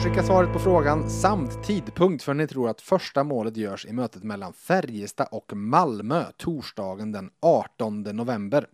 [0.04, 4.22] Skicka svaret på frågan samt tidpunkt för ni tror att första målet görs i mötet
[4.22, 8.66] mellan Färjestad och Malmö torsdagen den 18 november.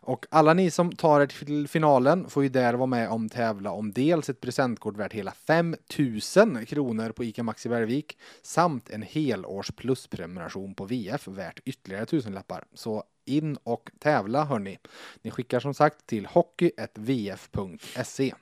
[0.00, 3.70] Och alla ni som tar er till finalen får ju där vara med om tävla
[3.70, 9.70] om dels ett presentkort värt hela 5000 kronor på ICA Maxi Bergvik samt en helårs
[9.70, 12.64] plusprenumeration på VF värt ytterligare tusenlappar.
[12.74, 14.78] Så in och tävla hörni.
[15.22, 18.34] Ni skickar som sagt till hockey.vf.se.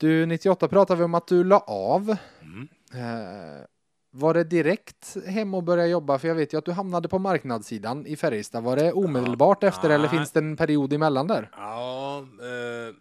[0.00, 2.16] Du, 98 pratade vi om att du la av.
[2.42, 2.68] Mm.
[2.94, 3.64] Eh,
[4.10, 6.18] var det direkt hem och börja jobba?
[6.18, 8.64] För jag vet ju att du hamnade på marknadssidan i Färjestad.
[8.64, 10.16] Var det omedelbart efter eller nej.
[10.18, 11.50] finns det en period emellan där?
[11.52, 12.94] Ja, eh,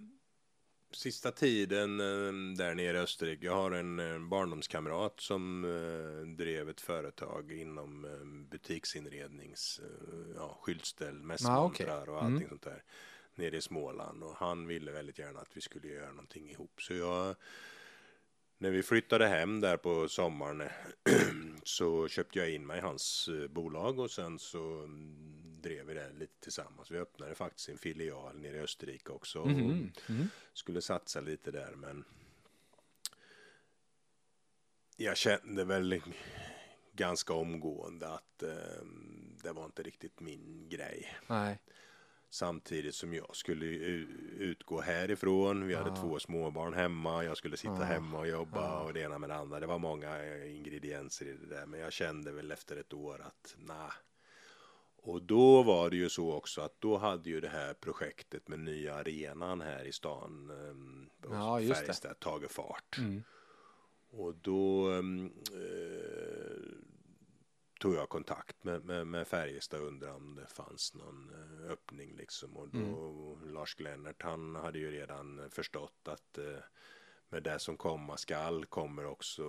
[0.94, 3.46] sista tiden eh, där nere i Österrike.
[3.46, 10.58] Jag har en eh, barndomskamrat som eh, drev ett företag inom eh, butiksinrednings, eh, ja,
[10.62, 12.50] skyltställ, mässmontrar och allting Mm.
[12.50, 12.84] sånt där
[13.38, 16.94] nere i Småland och han ville väldigt gärna att vi skulle göra någonting ihop så
[16.94, 17.36] jag
[18.58, 20.70] när vi flyttade hem där på sommaren
[21.64, 25.94] så köpte jag in mig i hans eh, bolag och sen så mm, drev vi
[25.94, 26.92] det lite tillsammans.
[26.92, 29.92] Vi öppnade faktiskt en filial nere i Österrike också och Mhm.
[30.10, 30.30] Mhm.
[30.54, 32.06] skulle satsa lite där men
[34.98, 36.02] jag kände väl
[36.94, 38.86] ganska omgående att eh,
[39.44, 41.18] det var inte riktigt min grej.
[41.28, 41.60] Nej.
[42.30, 45.68] Samtidigt som jag skulle utgå härifrån.
[45.68, 45.96] Vi hade Ah.
[45.96, 47.24] två småbarn hemma.
[47.24, 47.84] Jag skulle sitta Ah.
[47.84, 48.84] hemma och jobba Ah.
[48.84, 49.60] och det ena med det andra.
[49.60, 51.66] Det var många eh, ingredienser i det där.
[51.66, 53.92] Men jag kände väl efter ett år att nej.
[54.98, 58.60] Och då var det ju så också att då hade ju det här projektet med
[58.60, 61.60] nya arenan här i stan eh, Ja.
[61.60, 62.98] Färjestad tagit fart.
[62.98, 63.24] Mm.
[64.10, 66.57] Och då um, eh,
[67.80, 72.16] tog jag kontakt med, med, med Färjestad och undrade om det fanns någon eh, öppning
[72.16, 72.58] liksom.
[72.58, 76.60] Och då Lars Glennert han hade ju redan förstått att eh,
[77.30, 79.44] med det som komma skall kommer också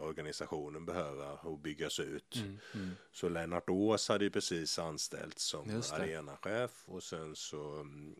[0.00, 2.36] organisationen behöva och byggas ut.
[2.36, 2.58] Mm.
[2.74, 2.90] Mm.
[3.12, 8.14] Så Lennart Ås hade ju precis anställts som arenachef och sen så mm,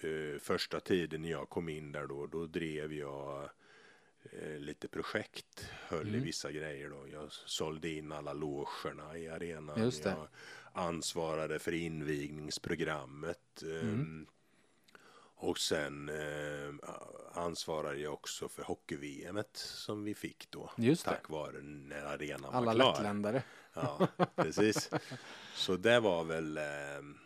[0.00, 3.50] eh, första tiden när jag kom in där då, då drev jag
[4.32, 6.22] eh, lite projekt, höll i Mm.
[6.22, 7.08] vissa grejer då.
[7.12, 9.90] Jag sålde in alla logerna i arenan.
[9.90, 10.04] Det.
[10.10, 10.28] Jag
[10.72, 13.62] ansvarade för invigningsprogrammet.
[13.62, 14.26] eh, Mm.
[15.36, 16.90] Och sen eh,
[17.32, 20.70] ansvarade jag också för hockey-VM som vi fick då.
[20.76, 21.10] Just det.
[21.10, 22.92] tack vare när arenan Alla var klar.
[22.92, 23.42] lättländare.
[23.74, 24.90] Ja, precis.
[25.54, 26.62] Så det var väl, eh,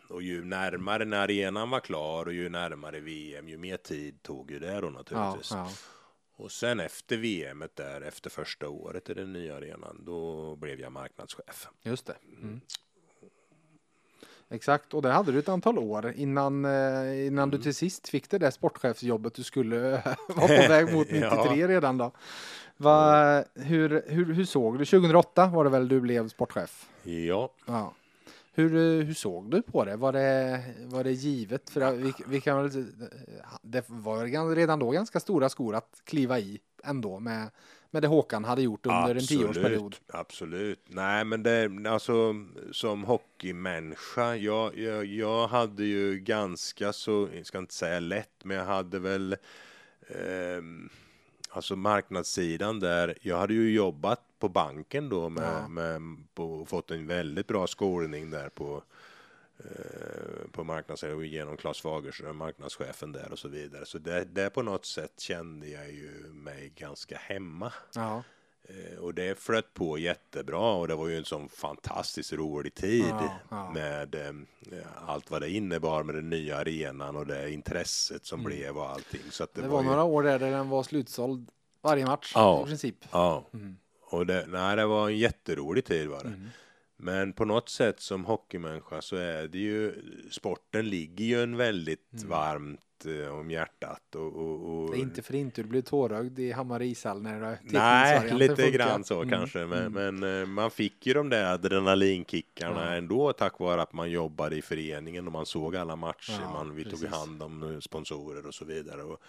[0.09, 4.51] och ju närmare när arenan var klar och ju närmare VM, ju mer tid tog
[4.51, 5.51] ju det då Ja, naturligtvis.
[5.51, 5.71] ja.
[6.39, 10.91] Och sen efter VM där, efter första året i den nya arenan, då blev jag
[10.91, 11.67] marknadschef.
[11.81, 12.15] Just det.
[12.41, 12.61] Mm.
[14.49, 17.49] Exakt, och det hade du ett antal år innan, eh, innan mm.
[17.49, 19.79] du till sist fick det där sportchefsjobbet du skulle
[20.27, 21.29] vara på väg mot 93
[21.59, 21.67] ja.
[21.67, 22.11] redan då.
[22.77, 24.85] Va, hur, hur, hur såg du?
[24.85, 26.89] 2008 var det väl du blev sportchef?
[27.03, 27.49] Ja.
[27.65, 27.93] ja.
[28.51, 29.95] Hur, hur såg du på det?
[29.95, 31.69] Var det, var det givet?
[31.69, 32.85] För vi, vi kan väl,
[33.61, 37.49] det var redan då ganska stora skor att kliva i ändå med,
[37.91, 39.95] med det Håkan hade gjort under absolut, en tioårsperiod.
[40.07, 40.85] Absolut.
[40.87, 42.35] Nej, men det, alltså
[42.71, 48.57] som hockeymänniska, jag, jag, jag hade ju ganska så, jag ska inte säga lätt, men
[48.57, 49.33] jag hade väl
[50.07, 50.61] eh,
[51.59, 53.17] alltså marknadssidan där.
[53.21, 55.67] Jag hade ju jobbat på banken då med, ja.
[55.67, 56.01] med
[56.33, 58.83] på, fått en väldigt bra skolning där på
[59.57, 63.85] eh, på marknadsföring genom Claes Fagerström, marknadschefen där och så vidare.
[63.85, 67.73] Så det, det på något sätt kände jag ju mig ganska hemma.
[67.95, 68.23] Ja.
[68.69, 73.05] Eh, och det flöt på jättebra och det var ju en sån fantastiskt rolig tid
[73.19, 73.71] ja, ja.
[73.71, 78.49] med eh, allt vad det innebar med den nya arenan och det intresset som mm.
[78.49, 79.21] blev och allting.
[79.31, 79.89] Så det, det, var, var ju...
[79.89, 81.49] några år där, där den var slutsåld
[81.81, 83.05] varje match ja, i princip.
[83.11, 83.77] Ja, mm.
[84.01, 86.29] och det, nej, det var en jätterolig tid var det.
[86.29, 86.49] Mm.
[87.01, 89.93] Men på något sätt som hockeymänniska så är det ju
[90.31, 92.29] sporten ligger ju en väldigt mm.
[92.29, 94.15] varmt eh, om hjärtat.
[94.15, 94.91] Och, och, och...
[94.91, 98.71] Det är inte för inte du blev tårögd i Hammar ishall när det Nej, lite
[98.71, 99.29] grann så mm.
[99.29, 99.65] kanske.
[99.65, 100.15] Men, mm.
[100.15, 102.95] men, eh, man fick ju de där adrenalinkickarna ja.
[102.95, 106.39] ändå tack vare att man jobbade i föreningen och man såg alla matcher.
[106.41, 106.99] Ja, man, vi precis.
[106.99, 109.03] tog hand om eh, sponsorer och så vidare.
[109.03, 109.21] Och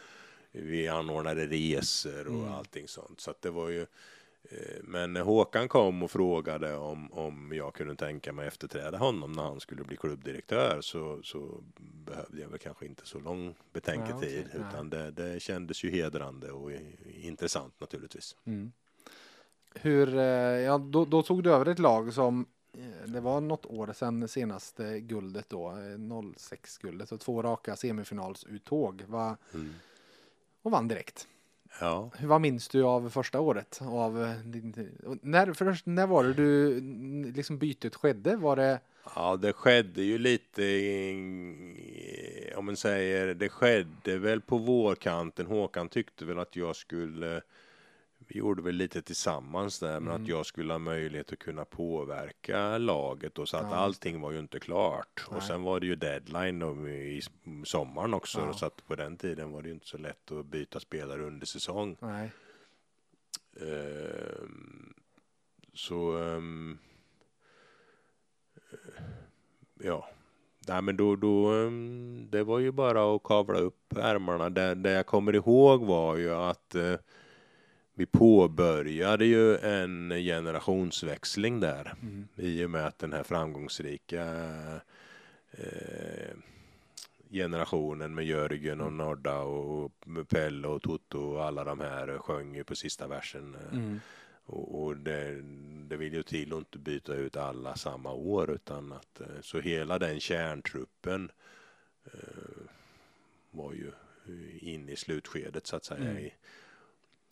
[0.52, 2.52] vi anordnade resor och mm.
[2.52, 3.20] allting sånt.
[3.20, 3.86] Så att det var ju
[4.42, 9.42] Eh, men Håkan kom och frågade om, om jag kunde tänka mig efterträda honom när
[9.42, 14.58] han skulle bli klubbdirektör så, så behövde jag väl kanske inte så lång betänketid ja,
[14.58, 16.70] okay, utan det, det kändes ju hedrande och
[17.22, 18.36] intressant naturligtvis.
[18.44, 18.72] Mm.
[19.74, 20.22] Hur, eh,
[20.60, 24.28] ja, då, då, tog du över ett lag som eh, det var något år sedan
[24.28, 29.04] senaste guldet då, 06-guldet och två raka semifinalsuttåg.
[29.06, 29.74] Va, mm.
[30.62, 31.28] Och vann direkt.
[31.80, 32.10] Ja.
[32.22, 33.78] Vad minns du av första året?
[33.82, 34.32] Av eh,
[35.22, 36.80] när, först, när var det du
[37.34, 38.36] liksom bytet skedde?
[38.36, 38.80] Var det?
[39.14, 40.62] Ja, det skedde ju lite,
[42.56, 45.46] om man säger, det skedde väl på vårkanten.
[45.46, 47.42] Håkan tyckte väl att jag skulle
[48.30, 50.22] vi gjorde väl lite tillsammans där, men mm.
[50.22, 53.76] att jag skulle ha möjlighet att kunna påverka laget och så att ja.
[53.76, 55.26] allting var ju inte klart.
[55.30, 55.36] Nej.
[55.36, 57.22] Och sen var det ju deadline i
[57.64, 58.52] sommaren också, ja.
[58.52, 61.46] så att på den tiden var det ju inte så lätt att byta spelare under
[61.46, 61.96] säsong.
[62.00, 62.30] Nej.
[63.62, 64.48] Uh,
[65.74, 66.78] så um,
[69.82, 70.08] ja,
[70.68, 74.50] Nej, men då, då, um, det var ju bara att kavla upp ärmarna.
[74.50, 76.96] Det, det jag kommer ihåg var ju att uh,
[78.00, 82.28] vi påbörjade ju en generationsväxling där mm.
[82.36, 84.24] i och med att den här framgångsrika
[85.50, 86.36] eh,
[87.30, 88.96] generationen med Jörgen och mm.
[88.96, 89.92] Nodda och
[90.28, 93.56] Pelle och Toto och alla de här sjöng ju på sista versen.
[93.72, 94.00] Mm.
[94.44, 95.42] Och, och det,
[95.88, 99.60] det, vill ju till att inte byta ut alla samma år utan att eh, så
[99.60, 101.30] hela den kärntruppen
[102.04, 102.62] eh,
[103.50, 103.92] var ju
[104.60, 106.10] inne i slutskedet så att säga.
[106.10, 106.30] Mm.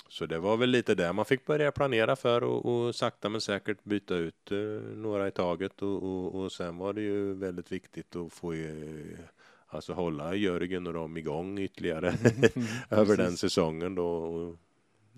[0.09, 3.41] Så det var väl lite där man fick börja planera för och, och sakta men
[3.41, 4.59] säkert byta ut eh,
[4.97, 9.19] några i taget och, och, och, sen var det ju väldigt viktigt att få eh,
[9.67, 12.09] alltså hålla Jörgen och dem igång ytterligare
[12.55, 14.07] mm, över den säsongen då.
[14.07, 14.57] Och,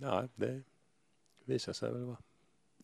[0.00, 0.62] ja, det
[1.44, 2.18] visade sig väl vara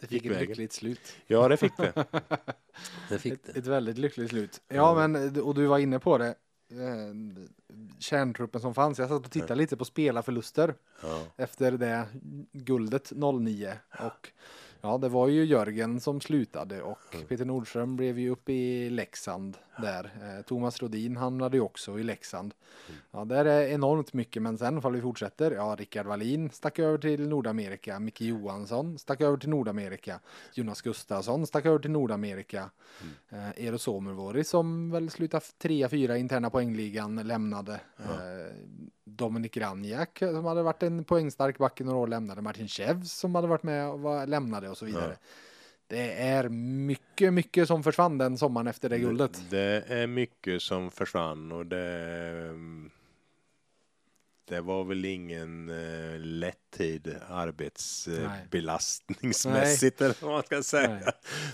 [0.00, 1.16] det fick ett lyckligt slut.
[1.26, 1.92] Ja, det fick det.
[3.09, 3.50] det fick det.
[3.50, 4.62] Ett, ett väldigt lyckligt slut.
[4.68, 6.34] Ja, men och du var inne på det.
[6.71, 7.14] Eh,
[7.99, 8.99] kärntruppen som fanns.
[8.99, 11.21] Jag satt och tittade lite på spelarförluster ja.
[11.37, 12.07] efter det
[12.53, 14.31] guldet 09 och
[14.81, 17.27] Ja, det var ju Jörgen som slutade och mm.
[17.27, 20.11] Peter Nordström blev ju uppe i Leksand där.
[20.22, 22.55] Eh, Thomas Rodin hamnade ju också i Leksand.
[22.89, 23.01] Mm.
[23.11, 25.51] Ja, där är enormt mycket, men sen om vi fortsätter.
[25.51, 27.99] Ja, Rickard Wallin stack över till Nordamerika.
[27.99, 30.20] Micke Johansson stack över till Nordamerika.
[30.55, 32.70] Jonas Gustafsson stack över till Nordamerika.
[33.31, 33.45] Mm.
[33.45, 37.81] Eh, Eero Somervuori som väl slutade trea, fyra interna poängligan lämnade.
[37.97, 38.05] Ja.
[38.05, 38.53] Eh,
[39.05, 42.43] Dominik Ranjak som hade varit en poängstark back i några år lämnade.
[42.43, 45.16] Martin Chevs som hade varit med och var, lämnade och så vidare.
[45.20, 45.27] Ja.
[45.89, 49.43] Det är mycket, mycket som försvann den sommaren efter det guldet.
[49.51, 52.55] Det, är mycket som försvann och det
[54.49, 60.89] det var väl ingen eh, lätt tid arbetsbelastningsmässigt eller vad man ska säga.
[60.89, 61.03] Nej.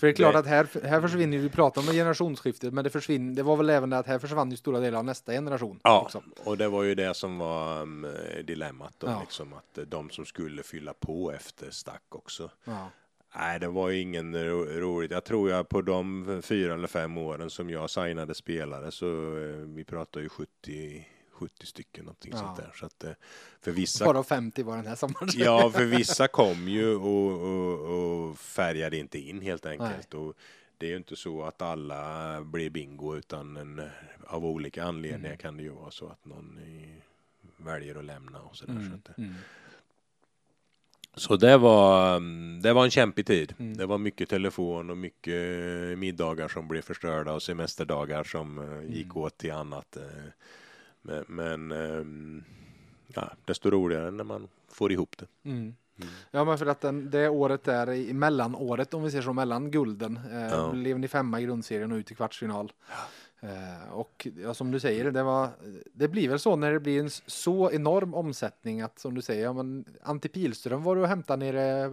[0.01, 2.85] För det är klart Det- att här, här försvinner ju, vi pratar om generationsskiftet, men
[2.85, 5.33] det försvinner, det var väl även det att här försvann ju stora delar av nästa
[5.33, 5.81] generation.
[5.83, 6.23] Ja, också.
[6.45, 8.07] och det var ju det som var um,
[8.45, 9.21] dilemmat då, Ja.
[9.21, 12.51] liksom att de som skulle fylla på efter stack också.
[12.65, 12.91] Ja.
[13.37, 15.11] Nej, det var ju ingen ro roligt.
[15.11, 19.07] Jag tror jag på de fyra eller fem åren som jag signade spelare så
[19.39, 22.39] eh, vi pratar ju 70, 70 stycken någonting Ja.
[22.39, 22.73] sånt där.
[22.75, 23.11] Så att, eh,
[23.61, 25.29] för vissa Bara 50 var den här sommaren.
[25.35, 30.15] Ja, för vissa kom ju och, och, och färgade inte in helt enkelt.
[30.15, 30.35] Och
[30.79, 33.83] det är ju inte så att alla blir bingo utan en,
[34.27, 35.39] av olika anledningar Mm.
[35.39, 36.59] kan det ju vara så att någon
[37.57, 38.73] väljer att lämna och sådär.
[38.75, 39.35] Så, Mm, att, mm.
[41.15, 43.55] Så det var, mm, det var en kämpig tid.
[43.59, 43.77] Mm.
[43.77, 45.35] Det var mycket telefon och mycket
[45.99, 49.17] middagar som blev förstörda och semesterdagar som eh, gick Mm.
[49.17, 49.97] åt till annat.
[49.97, 50.03] eh.
[51.03, 52.45] Men, men ehm,
[53.15, 55.51] ja, desto roligare när man får ihop det.
[55.51, 55.75] Mm.
[55.99, 56.11] Mm.
[56.31, 59.71] Ja, men för att den, det året där i mellanåret, om vi ser så, mellan
[59.71, 60.71] gulden, eh, Ja.
[60.73, 62.73] blev ni femma i grundserien och ut i kvartsfinal.
[62.89, 62.95] Eh,
[63.91, 65.49] och ja, som du säger, det, var,
[65.93, 69.45] det blir väl så när det blir en så enorm omsättning att som du säger,
[69.45, 71.91] ja, men Antti Pilström var du och hämtade nere,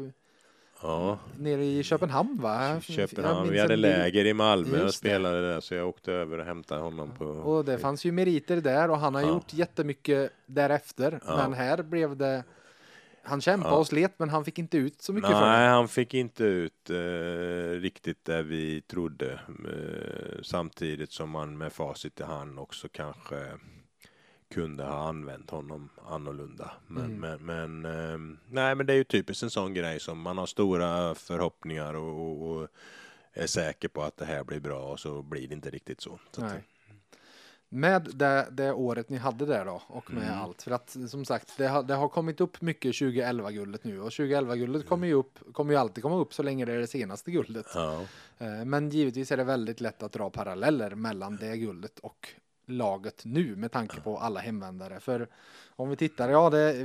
[0.81, 1.17] Ja.
[1.37, 2.81] nere i Köpenhamn va?
[2.81, 3.49] Köpenhamn.
[3.51, 7.09] Vi hade läger i Malmö och spelade där så jag åkte över och hämtade honom
[7.17, 7.25] på...
[7.25, 9.27] Och det fanns ju meriter där och han har Ja.
[9.27, 11.19] gjort jättemycket därefter.
[11.25, 11.35] Ja.
[11.37, 12.43] Men här blev det,
[13.23, 13.79] han kämpade Ja.
[13.79, 15.69] och slet men han fick inte ut så mycket för Nej, det.
[15.73, 19.33] han fick inte ut eh, riktigt det vi trodde.
[19.33, 23.47] Eh, samtidigt som man med facit i hand också kanske
[24.53, 26.71] kunde ha använt honom annorlunda.
[26.87, 27.19] Men, Mm.
[27.45, 30.45] men, men, ehm, nej, men det är ju typiskt en sån grej som man har
[30.45, 32.67] stora förhoppningar och, och, och
[33.33, 36.19] är säker på att det här blir bra och så blir det inte riktigt så.
[36.31, 36.63] så att, Nej.
[37.71, 40.39] Med det, det året ni hade där då och med Mm.
[40.39, 40.61] allt.
[40.61, 44.87] För att som sagt, det har, det har kommit upp mycket 2011-guldet nu och 2011-guldet
[44.87, 47.65] kommer ju upp, kommer ju alltid komma upp så länge det är det senaste guldet.
[47.75, 48.01] ja.
[48.37, 52.29] Eh, Men givetvis är det väldigt lätt att dra paralleller mellan det guldet och
[52.65, 54.99] laget nu med tanke på alla hemvändare.
[54.99, 55.27] För
[55.75, 56.75] om vi tittar, ja, det,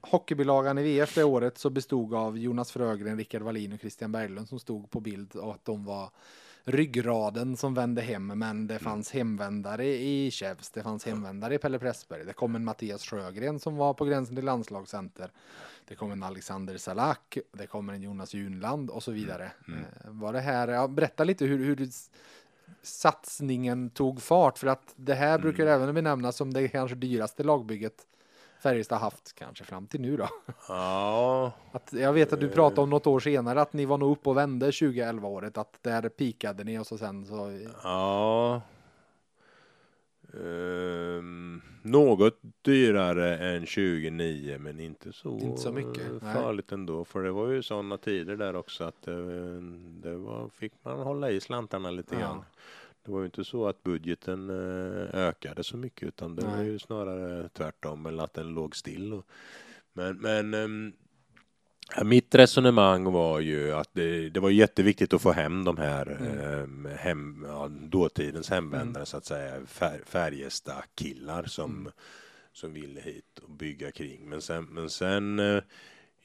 [0.00, 4.48] hockeybilagan i VF det året så bestod av Jonas Frögren, Rickard Wallin och Christian Berglund
[4.48, 6.10] som stod på bild och att de var
[6.68, 11.78] ryggraden som vände hem, men det fanns hemvändare i Kävs, det fanns hemvändare i Pelle
[11.78, 15.30] Pressberg, det kom en Mattias Sjögren som var på gränsen till landslagscenter,
[15.88, 19.52] det kom en Alexander Salak, det kommer en Jonas Junland och så vidare.
[19.68, 19.80] Mm.
[19.80, 22.10] Eh, Var det här, ja, berätta lite hur, hur s-
[22.82, 28.06] satsningen tog fart, för att det här brukar även benämnas som det kanske dyraste lagbygget
[28.60, 30.28] Färjestad haft, kanske fram till nu då.
[30.68, 34.12] ja, Att, jag vet att du pratade om något år senare att ni var nog
[34.12, 37.58] uppe och vände 2011 året, att där pikade ni och så sen så.
[37.82, 38.60] Ja.
[40.34, 46.34] Ehm, något dyrare än 29 men inte så, Inte så mycket, eh, nej.
[46.34, 47.04] farligt ändå.
[47.04, 49.60] För det var ju sådana tider där också att det,
[50.00, 52.20] det var, fick man hålla i slantarna lite Ja.
[52.20, 52.44] grann.
[53.06, 56.78] Det var ju inte så att budgeten eh, ökade så mycket utan det var ju
[56.78, 59.22] snarare tvärtom eller att den låg still.
[59.92, 60.92] Men men ehm,
[62.04, 66.86] Mitt resonemang var ju att det, det var jätteviktigt att få hem de här Mm.
[66.86, 71.92] eh, hem, ja, dåtidens hemvändare så att säga, fär, Färjestad-killar som, Mm.
[72.52, 74.28] som ville hit och bygga kring.
[74.28, 75.62] Men sen, men sen eh,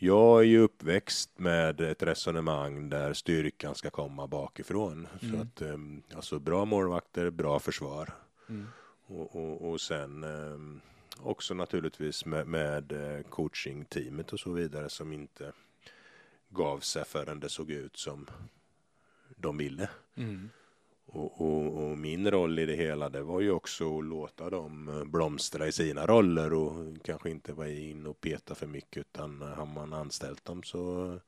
[0.04, 5.08] jag är ju uppväxt med ett resonemang där styrkan ska komma bakifrån.
[5.20, 5.42] Så Mm.
[5.42, 5.78] att, eh,
[6.16, 8.14] alltså bra målvakter, bra försvar.
[8.50, 8.68] Mm.
[9.06, 10.82] Och, och, och sen eh,
[11.28, 15.52] också naturligtvis med, med eh, coachingteamet och så vidare som inte
[16.50, 18.30] gav sig förrän det såg ut som
[19.38, 19.90] de ville.
[20.16, 20.50] Mm.
[21.06, 24.90] Och, och, och min roll i det hela det var ju också att låta dem
[24.90, 29.42] eh, blomstra i sina roller och kanske inte vara in och peta för mycket utan
[29.42, 31.20] har man anställt dem så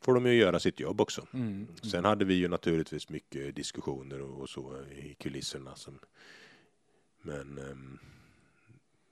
[0.00, 1.26] får de ju göra sitt jobb också.
[1.34, 1.66] Mm.
[1.82, 5.74] Sen hade vi ju naturligtvis mycket diskussioner och, och så i kulisserna.
[5.74, 5.98] Som,
[7.22, 7.98] men ehm,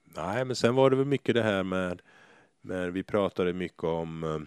[0.05, 2.03] nej, men sen var det väl mycket det här med,
[2.61, 4.41] med vi pratade mycket om eh,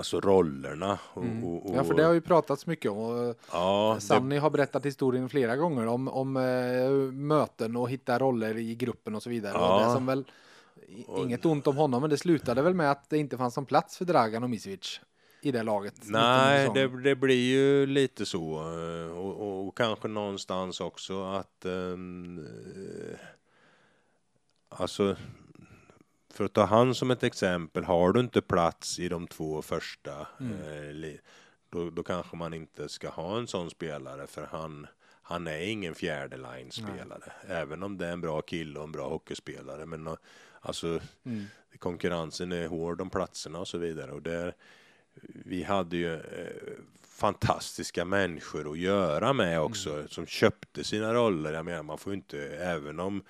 [0.00, 0.98] alltså rollerna.
[1.14, 1.44] Och, Mm.
[1.44, 2.98] och, och, Ja, för det har ju pratats mycket om.
[2.98, 8.18] och ja, det, Sanni har berättat historien flera gånger om, om eh, möten och hitta
[8.18, 9.54] roller i gruppen och så vidare.
[9.54, 9.86] Och Ja.
[9.86, 10.24] det som väl,
[11.18, 13.98] inget ont om honom, men det slutade väl med att det inte fanns någon plats
[13.98, 15.00] för Dragan och Misevic
[15.42, 15.94] i det laget.
[16.04, 18.54] Nej, det, det blir ju lite så.
[18.60, 21.72] eh, Och, och, kanske någonstans också att eh,
[24.68, 25.16] alltså
[26.30, 30.26] för att ta han som ett exempel, har du inte plats i de två första
[30.40, 31.02] Mm.
[31.04, 31.10] eh,
[31.70, 34.86] då, då kanske man inte ska ha en sån spelare för han,
[35.22, 37.32] han är ingen fjärde line spelare.
[37.46, 39.86] Även om det är en bra kille och en bra hockeyspelare.
[39.86, 40.14] Men eh,
[40.60, 41.44] alltså Mm.
[41.78, 44.12] konkurrensen är hård om platserna och så vidare.
[44.12, 44.54] Och där,
[45.44, 46.20] vi hade ju eh,
[47.08, 51.52] fantastiska människor att göra med också som köpte sina roller.
[51.52, 53.22] Jag menar, man får inte, även om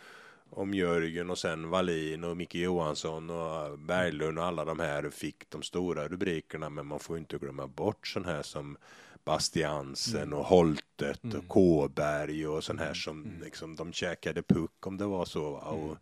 [0.50, 5.50] om Jörgen och sen Wallin och Micke Johansson och Berglund och alla de här fick
[5.50, 6.70] de stora rubrikerna.
[6.70, 8.76] Men man får inte glömma bort sån här som
[9.24, 15.06] Bastiansen och Holtet och Kåberg och sån här som liksom de käkade puck om det
[15.06, 15.58] var så va?
[15.60, 15.96] och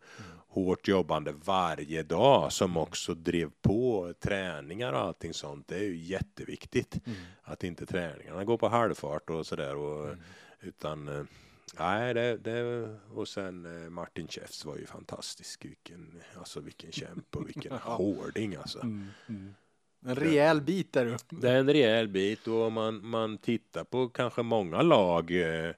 [0.49, 5.69] hårt jobbande varje dag som också drev på träningar och allting sånt.
[5.69, 7.01] Det är ju jätteviktigt
[7.43, 10.17] att inte träningarna går på halvfart och sådär och
[10.61, 11.25] utan eh,
[11.79, 15.65] Nej, det, det, och sen eh, Martin Käfs var ju fantastisk.
[15.65, 18.81] Vilken, alltså vilken kämpe och vilken hårding alltså.
[18.81, 19.07] Mm.
[19.29, 19.55] Mm.
[20.07, 21.37] En rejäl bit där uppe.
[21.37, 25.73] Det är en rejäl bit och om man, man tittar på kanske många lag eh,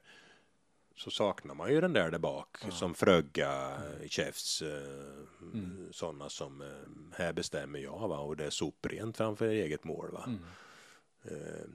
[0.95, 6.63] så saknar man ju den där där bak som Frögga, Käfs, eh, sådana som
[7.13, 10.23] här bestämmer jag va och det är soprent framför eget mål va.
[10.27, 10.33] Eh,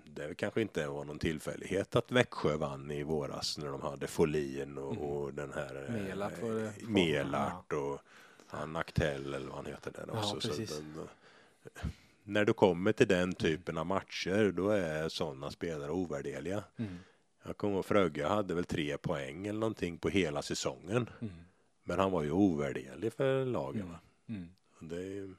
[0.04, 4.78] Det kanske inte var någon tillfällighet att Växjö vann i våras när de hade Folin
[4.78, 6.72] och, och den här eh, Melart var det.
[6.88, 8.00] Melart och
[8.46, 10.48] han Aktell eller vad han heter där Ja, också.
[10.52, 11.08] den,
[12.24, 16.64] när du kommer till den typen av matcher då är sådana spelare ovärderliga.
[16.76, 16.98] Mm.
[17.44, 21.10] Jag kommer ihåg Frögge hade väl tre poäng eller någonting på hela säsongen.
[21.84, 23.94] Men han var ju ovärderlig för lagen.
[24.28, 24.48] Mm.
[24.78, 25.34] Och Det är ju,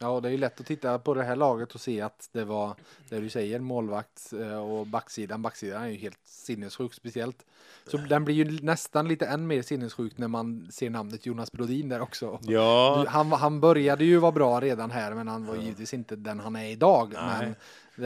[0.00, 2.44] Ja, det är ju lätt att titta på det här laget och se att det
[2.44, 2.74] var
[3.08, 5.42] det du säger, målvakt eh, och backsidan.
[5.42, 7.44] Backsidan är ju helt sinnessjuk speciellt.
[7.86, 11.88] Så den blir ju nästan lite än mer sinnessjuk när man ser namnet Jonas Brodin
[11.88, 12.38] där också.
[12.42, 16.40] ja, Han, han började ju vara bra redan här, men han var givetvis inte den
[16.40, 17.12] han är idag.
[17.14, 17.38] Nej.
[17.40, 17.54] Men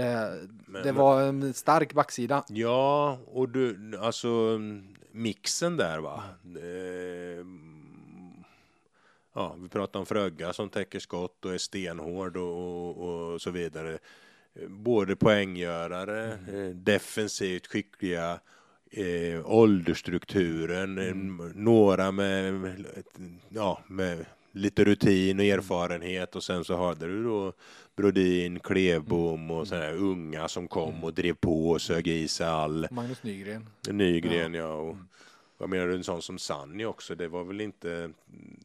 [0.04, 2.44] det, Men- det var en stark backsida.
[2.48, 4.58] ja, och du, alltså
[5.12, 6.22] mixen där va.
[6.44, 7.44] Eh,
[9.32, 13.50] ja, vi pratar om Frögga som täcker skott och är stenhård och, och, och så
[13.50, 13.98] vidare.
[14.68, 18.40] Både poänggörare, eh, defensivt skickliga,
[18.90, 21.14] eh, åldersstrukturen, eh,
[21.54, 22.74] några med,
[23.48, 27.52] ja, med lite rutin och erfarenhet och sen så hade du då
[27.96, 32.46] Brodin, Klevbom och sådana här unga som kom och drev på och sög i sig
[32.46, 33.68] all Magnus Nygren.
[33.88, 34.72] Nygren ja.
[34.72, 34.96] och
[35.62, 37.14] vad menar en sån som Sanni också?
[37.14, 38.10] Det var väl inte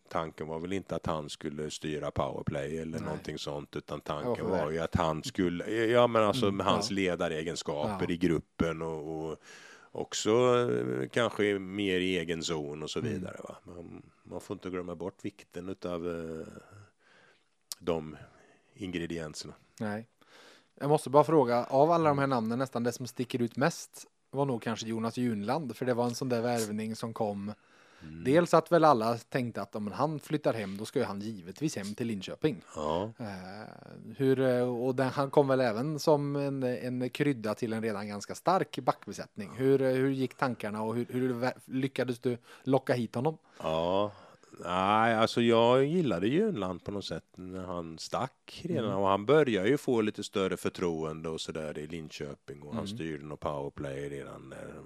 [0.10, 4.44] tanken var väl inte att han skulle styra powerplay eller någonting sånt utan tanken för
[4.44, 6.96] var ju att han skulle, ja men alltså med hans ja.
[6.96, 8.14] ledaregenskaper Ja.
[8.14, 9.38] i gruppen och, och
[9.92, 10.32] också
[10.72, 13.12] eh, kanske mer i egen zon och så Mm.
[13.12, 13.38] vidare.
[13.44, 13.56] Va?
[13.64, 16.48] Man, man får inte glömma bort vikten utav eh,
[17.80, 18.18] de
[18.74, 19.54] ingredienserna.
[19.80, 20.08] Nej.
[20.80, 24.06] Jag måste bara fråga, av alla de här namnen, nästan det som sticker ut mest
[24.32, 27.54] var nog kanske Jonas Junland, för det var en sån där värvning som kom.
[28.26, 31.76] Dels att väl alla tänkte att om han flyttar hem, då ska ju han givetvis
[31.76, 32.62] hem till Linköping.
[32.76, 33.12] Ja.
[33.20, 33.26] Eh,
[34.18, 38.08] hur, eh, och den, han kom väl även som en, en krydda till en redan
[38.08, 39.50] ganska stark backbesättning.
[39.58, 43.38] Hur, eh, hur gick tankarna och hur, hur lyckades du locka hit honom?
[43.60, 44.12] Ja,
[44.64, 48.94] nej, alltså jag gillade Junland på något sätt när han stack redan.
[48.94, 53.26] Och han började ju få lite större förtroende och sådär i Linköping och han styrde
[53.26, 54.84] något powerplay redan där.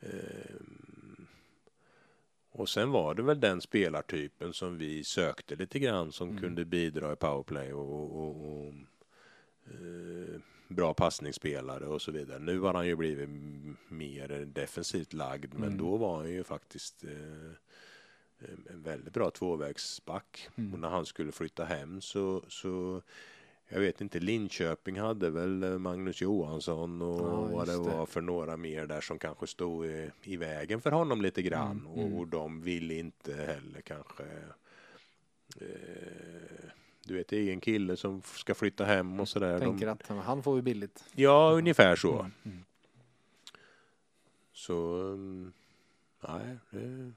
[0.00, 1.26] Ehm,
[2.50, 7.12] och sen var det väl den spelartypen som vi sökte lite grann som kunde bidra
[7.12, 8.74] i powerplay och, och, och
[9.66, 12.38] eh, bra passningsspelare och så vidare.
[12.38, 13.28] Nu har han ju blivit
[13.88, 17.52] mer defensivt lagd men då var han ju faktiskt eh,
[18.38, 20.48] en- väldigt bra tvåvägsback.
[20.72, 23.02] Och när han skulle flytta hem så, så
[23.68, 28.20] jag vet inte, Linköping hade väl eh, Magnus Johansson och Ja, vad det var för
[28.20, 31.86] några mer där som kanske stod i, i vägen för honom lite grann.
[31.86, 34.24] Och, och de ville inte heller kanske
[35.60, 36.70] eh,
[37.04, 39.52] du vet, det är en kille som ska flytta hem och sådär.
[39.58, 41.04] De- Tänker att han får vi billigt.
[41.14, 42.30] Ja, ungefär så.
[42.44, 42.64] Mm,
[44.52, 45.52] Så, um,
[46.28, 47.12] nej, det,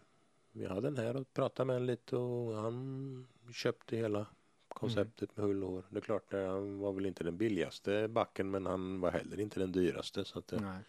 [0.60, 4.26] vi hade den här och pratade med en lite och han köpte hela
[4.68, 5.84] konceptet med hull och hår.
[5.90, 9.40] Det är klart, det, han var väl inte den billigaste backen men han var heller
[9.40, 10.26] inte den dyraste.
[10.26, 10.80] Så att det, Nej.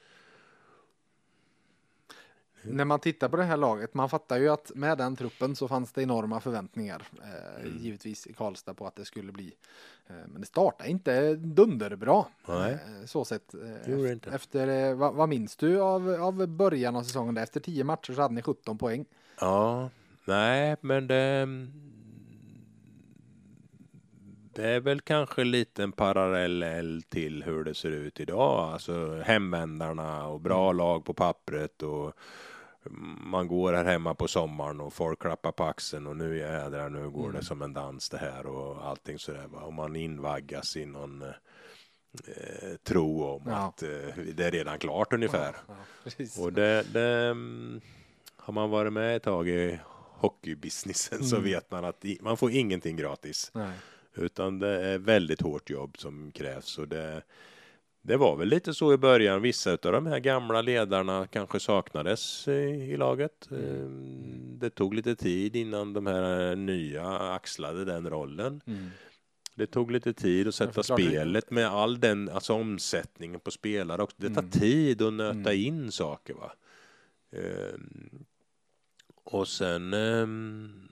[2.62, 5.68] När man tittar på det här laget, man fattar ju att med den truppen så
[5.68, 7.08] fanns det enorma förväntningar.
[7.22, 7.78] Eh, Mm.
[7.78, 9.54] Givetvis i Karlstad på att det skulle bli.
[10.06, 12.24] Eh, men det startade inte dunderbra.
[12.48, 12.72] Nej.
[12.72, 13.54] Eh, så sett.
[13.54, 14.34] Eh.
[14.34, 17.34] Efter, eh, vad, vad minns du av, av början av säsongen?
[17.34, 17.42] Där?
[17.42, 19.06] Efter tio matcher så hade ni 17 poäng.
[19.40, 19.90] Ja,
[20.24, 21.48] nej, men det,
[24.54, 28.72] det är väl kanske lite en parallell till hur det ser ut idag.
[28.72, 32.12] Alltså hemvändarna och bra lag på pappret och
[33.24, 37.10] man går här hemma på sommaren och folk klappar på axeln och nu jädrar, nu
[37.10, 37.42] går det Mm.
[37.42, 39.46] som en dans det här och allting sådär.
[39.64, 43.52] Och man invaggas i någon eh, tro om Ja.
[43.56, 43.88] att eh,
[44.34, 45.56] det är redan klart ungefär.
[45.68, 45.74] Ja,
[46.04, 46.38] precis.
[46.38, 47.80] Och det, det mm,
[48.42, 49.78] har man varit med ett tag i
[50.12, 51.44] hockeybusinessen så Mm.
[51.50, 53.50] vet man att man får ingenting gratis.
[53.54, 53.72] Nej.
[54.14, 56.78] Utan det är väldigt hårt jobb som krävs.
[56.78, 57.22] Och det,
[58.02, 59.42] det var väl lite så i början.
[59.42, 62.52] Vissa av de här gamla ledarna kanske saknades i,
[62.92, 63.48] i laget.
[63.50, 68.60] Ehm, Det tog lite tid innan de här nya axlade den rollen.
[68.66, 68.86] Mm.
[69.54, 74.16] Det tog lite tid att sätta spelet med all den alltså omsättningen på spelare också.
[74.20, 74.50] Det tar Mm.
[74.50, 75.60] tid att nöta Mm.
[75.66, 76.52] in saker va.
[77.32, 78.24] Ehm,
[79.24, 80.86] och sen ehm,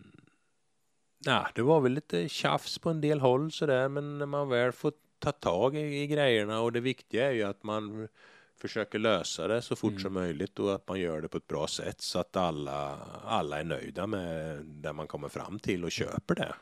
[1.24, 4.72] Ja, det var väl lite tjafs på en del håll sådär, men när man väl
[4.72, 8.08] får ta tag i, i grejerna och det viktiga är ju att man
[8.56, 10.02] försöker lösa det så fort Mm.
[10.02, 13.60] som möjligt och att man gör det på ett bra sätt så att alla, alla
[13.60, 16.54] är nöjda med det man kommer fram till och köper det.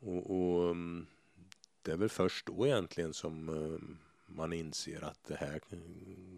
[0.00, 1.06] Och, och mm,
[1.82, 3.80] det är väl först då egentligen som eh,
[4.26, 5.60] man inser att det här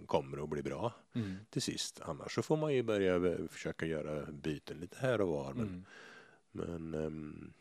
[0.07, 1.37] kommer att bli bra Mm.
[1.51, 2.01] till sist.
[2.01, 5.53] Annars så får man ju börja försöka göra byten lite här och var.
[5.55, 5.85] Men, Mm.
[6.51, 7.53] men ehm,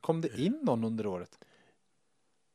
[0.00, 1.38] Kom det in någon under året?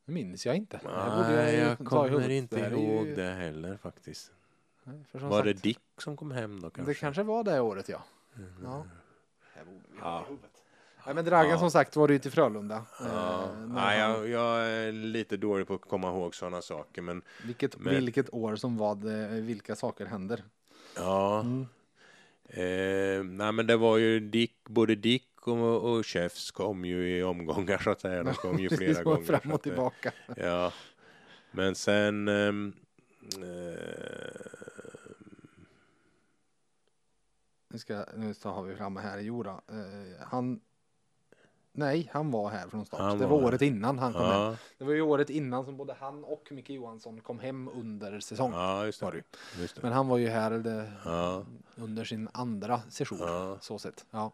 [0.05, 0.77] Det minns jag inte.
[0.83, 0.89] Det
[1.35, 4.31] nej, jag i kommer inte Det ihåg ju- det heller faktiskt.
[4.83, 6.91] Nej, för som Var det sagt, Dick som kom hem då kanske?
[6.91, 8.03] Det kanske var det året ja.
[8.35, 8.53] Mm.
[8.63, 8.87] ja.
[9.39, 10.37] Det här borde vi ha Ja.
[11.07, 11.59] Nej men Dragan Ja.
[11.59, 12.85] som sagt var ju till Frölunda.
[12.99, 17.21] Ja, Eh, nej, jag, jag är lite dålig på att komma ihåg sådana saker men
[17.45, 20.43] vilket, men- vilket år som vad, eh, vilka saker händer.
[20.95, 21.39] ja.
[21.39, 21.65] Mm.
[22.49, 27.23] Eh, nej men det var ju Dick, både Dick och, och Chefs kom ju i
[27.23, 28.23] omgångar så att säga.
[28.23, 29.25] De kom ju flera gå gånger.
[29.25, 30.11] Fram och att tillbaka.
[30.35, 30.71] Ja,
[31.51, 32.73] men sen ehm,
[33.21, 34.41] eh,
[37.69, 39.49] Nu, ska, nu så har vi framme här, jo då.
[39.49, 40.59] Eh, han,
[41.78, 42.99] nej, han var här från start.
[42.99, 44.32] Han det var var året innan han kom hem.
[44.32, 48.19] ja, Det var ju året innan som både han och Micke Johansson kom hem under
[48.19, 48.51] säsong.
[48.53, 49.23] ja, just det.
[49.59, 49.82] Just det.
[49.84, 51.45] Men han var ju här det, Ja.
[51.75, 53.17] under sin andra session.
[53.21, 53.57] Ja.
[53.61, 54.05] Så sett.
[54.11, 54.32] Ja.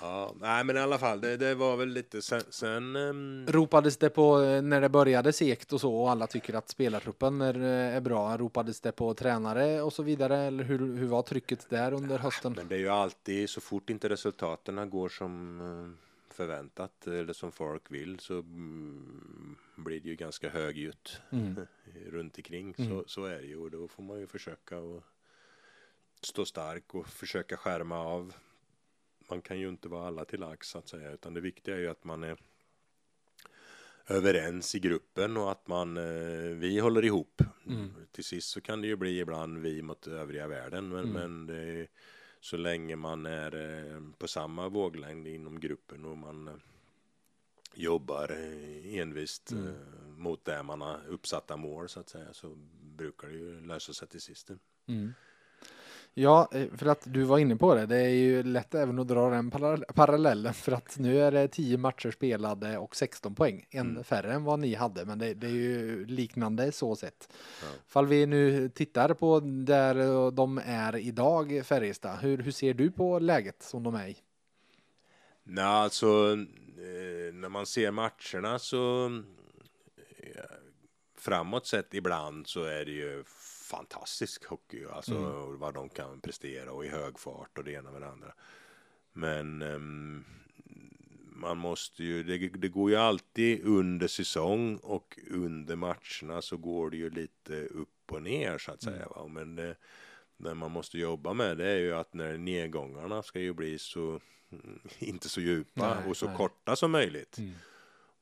[0.00, 3.96] Ja, nej men i alla fall, det, det var väl lite sen, sen ehm, Ropades
[3.96, 7.54] det på eh, när det började segt och så och alla tycker att spelartruppen är,
[7.62, 8.36] eh, är bra?
[8.36, 10.38] Ropades det på tränare och så vidare?
[10.38, 12.52] Eller hur, hur var trycket där under hösten?
[12.56, 16.07] Men det är ju alltid så fort inte resultaten går som eh,
[16.38, 21.66] förväntat eller som folk vill så mm, blir det ju ganska högljutt Mm.
[22.06, 22.74] runt omkring.
[22.78, 22.90] Mm.
[22.90, 25.02] Så, så är det ju och då får man ju försöka att
[26.20, 28.34] stå stark och försöka skärma av.
[29.30, 31.80] Man kan ju inte vara alla till lags så att säga utan det viktiga är
[31.80, 32.36] ju att man är
[34.06, 37.42] överens i gruppen och att man eh, vi håller ihop.
[37.66, 37.90] Mm.
[38.12, 41.12] Till sist så kan det ju bli ibland vi mot övriga världen men, Mm.
[41.12, 41.88] men det är,
[42.40, 46.54] så länge man är eh, på samma våglängd inom gruppen och man eh,
[47.74, 49.74] jobbar eh, envist Mm.
[50.22, 52.54] mot det man har uppsatta mål så att säga så
[52.96, 54.50] brukar det ju lösa sig till sist.
[54.86, 55.14] Mm.
[56.20, 57.86] Ja, eh, för att du var inne på det.
[57.86, 61.48] Det är ju lätt även att dra den para- parallellen för att nu är det
[61.48, 63.66] 10 matcher spelade och 16 poäng.
[63.70, 64.04] En Mm.
[64.04, 67.28] färre än vad ni hade, men det, det är ju liknande så sett.
[67.62, 67.66] Ja.
[67.86, 72.18] Fall vi nu tittar på där eh, de är idag, Färjestad.
[72.20, 74.16] Hur, hur ser du på läget som de är i?
[75.44, 79.10] Nej, alltså eh, när man ser matcherna så
[81.18, 83.24] framåt sett ibland så är det ju
[83.68, 84.84] fantastisk hockey.
[84.90, 85.58] Alltså Mm.
[85.58, 88.32] vad de kan prestera och i hög fart och det ena med det andra.
[89.12, 90.24] Men ehm,
[91.32, 96.90] man måste ju, det, det går ju alltid under säsong och under matcherna så går
[96.90, 99.08] det ju lite upp och ner så att säga.
[99.08, 99.28] Va?
[99.28, 99.76] Men det,
[100.36, 104.20] det man måste jobba med det är ju att när nedgångarna ska ju bli så
[104.52, 106.36] mm, inte så djupa Nej, och så nej.
[106.36, 107.38] korta som möjligt.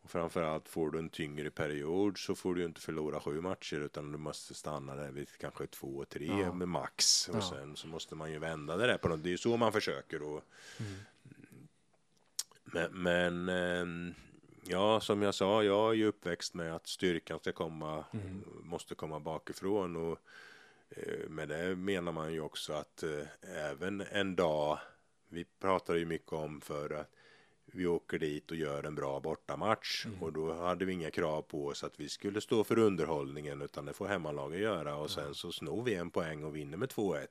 [0.07, 3.77] Och framförallt får du en tyngre period så får du ju inte förlora sju matcher
[3.77, 6.53] utan du måste stanna där vid kanske två, tre Ja.
[6.53, 7.29] med max.
[7.29, 7.41] Och Ja.
[7.51, 9.23] sen så måste man ju vända det där på något.
[9.23, 10.23] Det är ju så man försöker.
[10.23, 10.45] Och,
[12.65, 14.15] Men, men ehm,
[14.65, 18.05] ja, som jag sa, jag är ju uppväxt med att styrkan ska komma,
[18.63, 19.97] måste komma bakifrån.
[19.97, 20.19] Och
[20.91, 23.27] eh, med det menar man ju också att eh,
[23.71, 24.79] även en dag,
[25.29, 27.11] vi pratar ju mycket om för att
[27.73, 31.67] vi åker dit och gör en bra bortamatch och då hade vi inga krav på
[31.67, 35.53] oss att vi skulle stå för underhållningen utan det får hemmalaget göra och sen så
[35.53, 37.27] snor vi en poäng och vinner med 2-1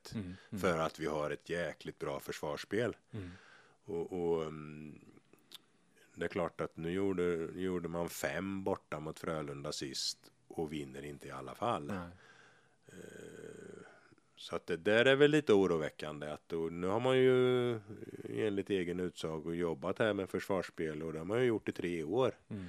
[0.62, 2.96] för att vi har ett jäkligt bra försvarsspel.
[3.86, 5.00] Och, och mm,
[6.16, 11.06] det är klart att nu gjorde, gjorde man fem borta mot Frölunda sist och vinner
[11.06, 11.86] inte i alla fall.
[11.86, 12.10] Nej.
[14.38, 17.72] Så att det där är väl lite oroväckande att då, nu har man ju
[18.30, 22.04] enligt egen utsago jobbat här med försvarsspel och det har man ju gjort i tre
[22.04, 22.38] år.
[22.50, 22.66] Mm.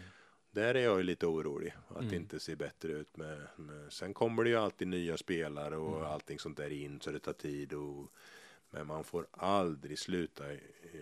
[0.51, 2.09] Där är jag ju lite orolig att Mm.
[2.09, 5.97] det inte ser bättre ut med, med sen kommer det ju alltid nya spelare och
[5.99, 6.11] Mm.
[6.11, 8.13] allting sånt där in så det tar tid och
[8.71, 10.61] men man får aldrig sluta eh,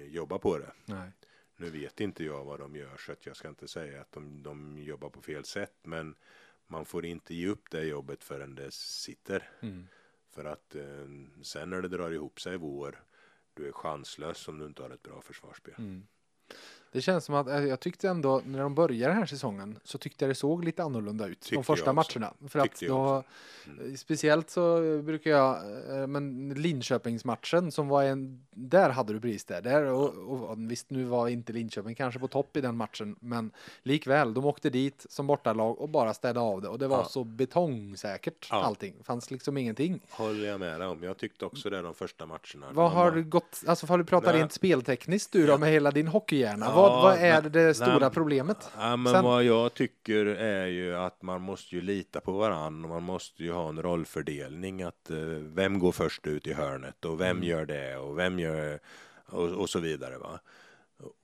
[0.09, 0.73] jobba på det.
[0.85, 1.11] Nej.
[1.57, 4.43] Nu vet inte jag vad de gör så att jag ska inte säga att de,
[4.43, 6.15] de jobbar på fel sätt men
[6.67, 9.49] man får inte ge upp det jobbet förrän det sitter.
[9.61, 9.87] Mm.
[10.35, 11.09] För att eh,
[11.43, 13.05] sen när det drar ihop sig i vår
[13.55, 15.75] du är chanslös om du inte har ett bra försvarsspel.
[15.79, 16.07] Mm.
[16.95, 19.99] Det känns som att eh, jag tyckte ändå när de började den här säsongen så
[19.99, 22.35] tyckte jag det såg lite annorlunda ut Tyckte de första matcherna.
[22.49, 23.23] För att då.
[23.79, 23.97] Mm.
[23.97, 25.57] speciellt så brukar jag,
[26.01, 29.63] eh, men Linköpingsmatchen som var en, där hade du brister.
[29.63, 30.15] Där, och,
[30.51, 33.51] och, visst nu var inte Linköping kanske på topp i den matchen, men
[33.83, 37.05] likväl, de åkte dit som bortalag och bara städade av det och det var Ja.
[37.05, 38.63] så betongsäkert Ja.
[38.63, 38.95] allting.
[39.03, 40.01] fanns liksom ingenting.
[40.11, 41.03] Håller jag med dig om.
[41.03, 42.67] Jag tyckte också det de första matcherna.
[42.73, 45.91] Vad har bara- du gått, alltså har du pratat rent speltekniskt du då med hela
[45.91, 46.67] din hockeyhjärna?
[46.67, 48.11] Ja, vad, vad är nej, det stora nej.
[48.11, 48.71] problemet?
[48.79, 52.85] Ja, men Sen- vad jag tycker är ju att man måste ju lita på varandra
[52.89, 57.05] och man måste ju ha en rollfördelning att eh, vem går först ut i hörnet
[57.05, 57.49] och vem Mm.
[57.49, 58.79] gör det och vem gör
[59.27, 60.41] och, och så vidare va.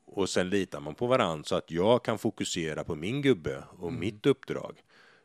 [0.07, 3.89] Och sen litar man på varandra så att jag kan fokusera på min gubbe och
[3.89, 4.01] Mm.
[4.01, 4.77] mitt uppdrag.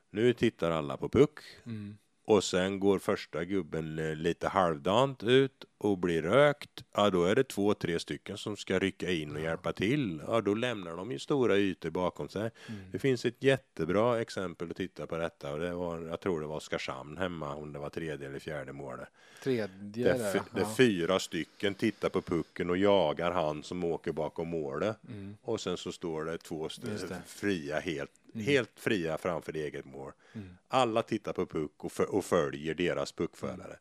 [0.10, 1.98] Nu tittar alla på puck Mm.
[2.26, 6.84] och sen går första gubben eh, lite halvdant ut och blir rökt.
[6.94, 10.22] Ja, då är det två, tre stycken som ska rycka in och hjälpa till.
[10.28, 12.52] Ja, då lämnar de ju stora ytor bakom sig.
[12.68, 12.82] Mm.
[12.92, 16.48] Det finns ett jättebra exempel att titta på detta och det var, jag tror det
[16.48, 19.08] var Oskarshamn hemma, om det var tredje eller fjärde målet.
[19.44, 19.68] Tredje
[20.04, 20.74] Där, där, ja.
[20.78, 24.98] fyra stycken tittar på pucken och jagar han som åker bakom målet.
[25.08, 25.38] Mm.
[25.42, 27.22] Och sen så står det två det.
[27.26, 28.46] fria, helt, Mm.
[28.46, 30.12] helt fria framför eget mål.
[30.34, 30.58] Mm.
[30.68, 33.78] Alla tittar på puck och, och följer deras puckförare.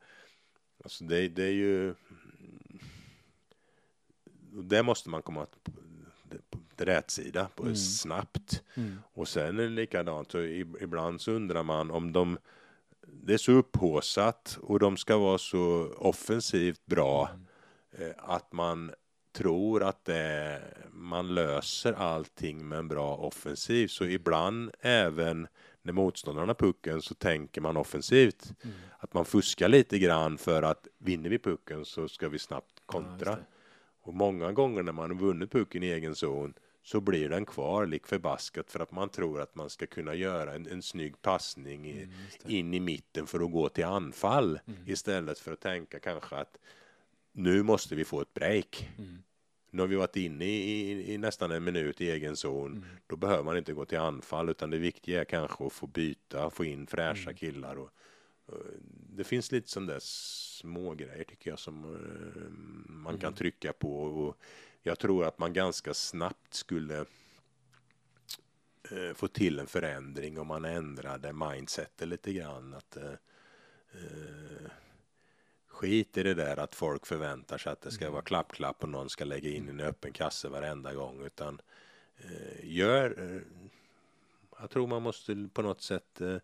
[0.85, 1.95] Alltså det, det är ju...
[4.57, 5.47] och Det måste man komma
[6.51, 7.77] på rätt sida på Mm.
[7.77, 8.63] snabbt.
[8.75, 8.99] Mm.
[9.13, 12.39] Och sen är det likadant, så ib- ibland så undrar man om de
[13.07, 17.31] det är så upphåsat och de ska vara så offensivt bra
[17.93, 18.93] eh, att man
[19.33, 20.61] tror att det,
[20.91, 23.89] man löser allting med en bra offensiv.
[23.89, 25.47] Så ibland även
[25.85, 28.53] när motståndarna har pucken så tänker man offensivt.
[28.63, 28.77] Mm.
[28.99, 32.83] Att man fuskar lite grann för att vinner vi pucken så ska vi snabbt Ja,
[32.87, 33.37] kontra.
[33.37, 33.45] det.
[34.03, 37.87] Och många gånger när man har vunnit pucken i egen zon så blir den kvar
[37.87, 41.87] lik förbaskat för att man tror att man ska kunna göra en, en snygg passning
[41.87, 42.11] i, Mm,
[42.47, 44.79] in i mitten för att gå till anfall Mm.
[44.87, 46.57] istället för att tänka kanske att
[47.33, 48.91] nu måste vi få ett break.
[48.99, 49.23] Mm.
[49.75, 52.73] Nu har vi varit inne i, i, i nästan en minut i egen zon.
[52.73, 52.85] Mm.
[53.07, 56.51] Då behöver man inte gå till anfall utan det viktiga är kanske att få byta,
[56.51, 57.37] få in fräscha Mm.
[57.37, 57.77] killar.
[57.77, 57.91] Och,
[58.47, 58.63] och,
[59.17, 62.51] det finns lite sådana där små grejer tycker jag som eh,
[62.93, 63.37] man kan Mm.
[63.37, 64.03] trycka på.
[64.03, 64.37] Och
[64.83, 66.99] jag tror att man ganska snabbt skulle
[68.91, 72.75] eh, få till en förändring om man ändrade mindsetet lite grann.
[72.75, 73.13] Att, eh,
[73.93, 74.71] eh,
[75.75, 78.13] skit i det där att folk förväntar sig att det ska Mm.
[78.13, 81.23] vara klapp-klapp och någon ska lägga in en öppen kasse varenda gång.
[81.27, 81.61] Utan
[82.17, 83.35] eh, gör...
[83.35, 83.41] Eh,
[84.61, 86.37] jag tror man måste på något sätt eh,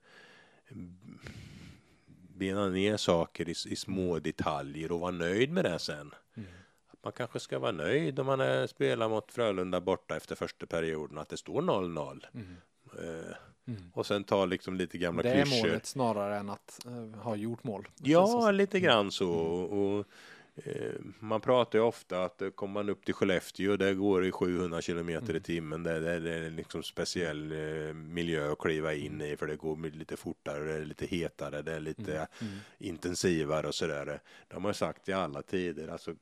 [2.36, 6.14] bena ner saker i, i små detaljer och vara nöjd med det sen.
[6.36, 6.48] Mm.
[6.92, 10.66] Att man kanske ska vara nöjd om man är, spelar mot Frölunda borta efter första
[10.66, 12.26] perioden att det står 0-0.
[12.34, 12.56] Mm.
[12.98, 13.34] Eh,
[13.76, 13.90] Mm.
[13.94, 15.68] och sen ta liksom lite gamla Det är klyschor.
[15.68, 17.88] målet snarare än att eh, ha gjort mål.
[18.02, 18.50] Ja, så.
[18.50, 19.30] lite grann så.
[19.30, 20.06] Och, och,
[20.56, 24.32] eh, man pratar ju ofta att eh, kommer man upp till Skellefteå, där går det
[24.32, 25.42] 700 kilometer i Mm.
[25.42, 25.82] timmen.
[25.82, 30.16] Det, det är liksom speciell eh, miljö att kliva in i, för det går lite
[30.16, 32.26] fortare, det är lite hetare, det är lite Mm.
[32.40, 32.58] Mm.
[32.78, 34.04] intensivare och sådär.
[34.48, 35.88] Det har man sagt i alla tider.
[35.88, 36.16] Alltså, eh,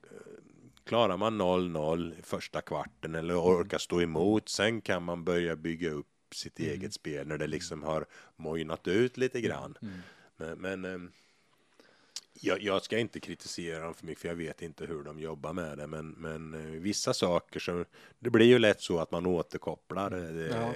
[0.85, 5.91] klarar man 0-0 i första kvarten eller orkar stå emot, sen kan man börja bygga
[5.91, 6.71] upp sitt Mm.
[6.73, 8.07] eget spel när det liksom har
[8.37, 9.79] mojnat ut lite grann.
[9.83, 9.99] Mm.
[10.37, 11.13] Men, men ehm,
[12.41, 15.53] jag, jag ska inte kritisera dem för mycket för jag vet inte hur de jobbar
[15.53, 15.87] med det.
[15.87, 17.85] Men, men eh, vissa saker så
[18.19, 20.75] det blir ju lätt så att man återkopplar eh, Ja.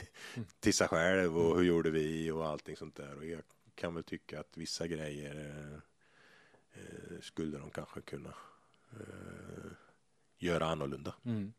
[0.60, 3.16] till sig själv och hur gjorde vi och allting sånt där.
[3.16, 3.42] Och jag
[3.74, 5.36] kan väl tycka att vissa grejer
[6.72, 8.34] eh, skulle de kanske kunna
[10.38, 11.14] göra annorlunda.
[11.24, 11.52] Mm.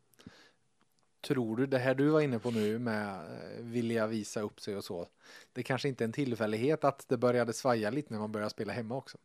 [1.21, 4.75] Tror du det här du var inne på nu med eh, vilja visa upp sig
[4.75, 5.07] och så.
[5.53, 8.73] Det kanske inte är en tillfällighet att det började svaja lite när man började spela
[8.73, 9.17] hemma också.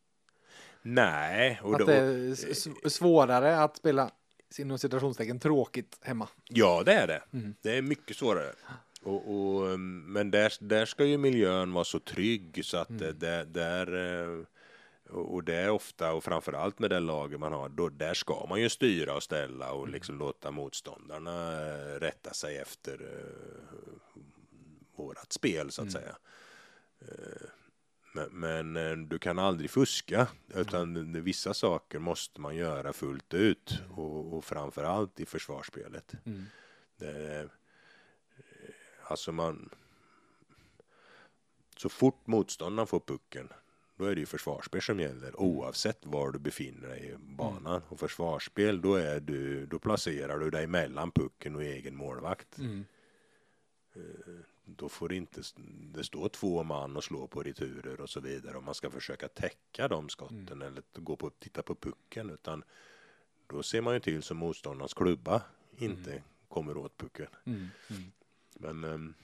[0.83, 4.11] Nej, och att då, det är svårare att spela
[4.59, 6.29] inom citationstecken tråkigt hemma.
[6.49, 7.23] Ja, det är det.
[7.33, 7.55] Mm.
[7.63, 8.53] Det är mycket svårare.
[9.03, 13.01] Och, och, um, men där, där ska ju miljön vara så trygg så att Mm.
[13.01, 13.87] det där, där
[14.23, 14.45] eh,
[15.15, 18.61] och det är ofta, och framförallt med det laget man har, då, där ska man
[18.61, 19.93] ju styra och ställa och Mm.
[19.93, 24.11] liksom låta motståndarna eh, rätta sig efter eh,
[24.97, 26.03] vårat spel så att Mm.
[26.03, 26.17] säga.
[27.01, 27.49] Eh,
[28.17, 33.81] Men, men eh, du kan aldrig fuska, utan vissa saker måste man göra fullt ut
[33.97, 36.13] och, och framförallt i försvarsspelet.
[36.27, 36.45] Mm.
[36.97, 37.47] Det, eh,
[39.03, 39.71] alltså man...
[41.77, 43.49] Så fort motståndaren får pucken,
[43.97, 47.83] då är det ju försvarsspel som gäller oavsett var du befinner dig i banan.
[47.89, 52.59] Och försvarsspel, då, är du, då placerar du dig mellan pucken och egen målvakt.
[52.59, 52.85] Mm.
[54.65, 55.43] Då får det inte
[55.95, 59.29] det står två man och slå på returer och så vidare om man ska försöka
[59.29, 62.65] täcka de skotten eller gå på titta på pucken utan
[63.47, 65.43] då ser man ju till så motståndarens klubba
[65.79, 67.27] inte kommer åt pucken.
[67.45, 67.69] Mm.
[67.91, 68.13] Mm.
[68.55, 69.15] Men ehm,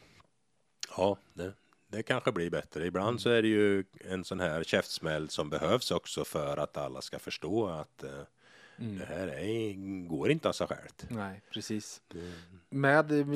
[0.96, 1.52] ja, det,
[1.90, 2.86] det kanske blir bättre.
[2.86, 7.02] Ibland så är det ju en sån här käftsmäll som behövs också för att alla
[7.02, 8.10] ska förstå att eh,
[8.80, 8.98] Mm.
[8.98, 9.74] det här är,
[10.08, 11.06] går inte av sig självt.
[11.08, 12.02] Nej, precis.
[12.08, 12.32] Det,
[12.70, 13.26] Med eh,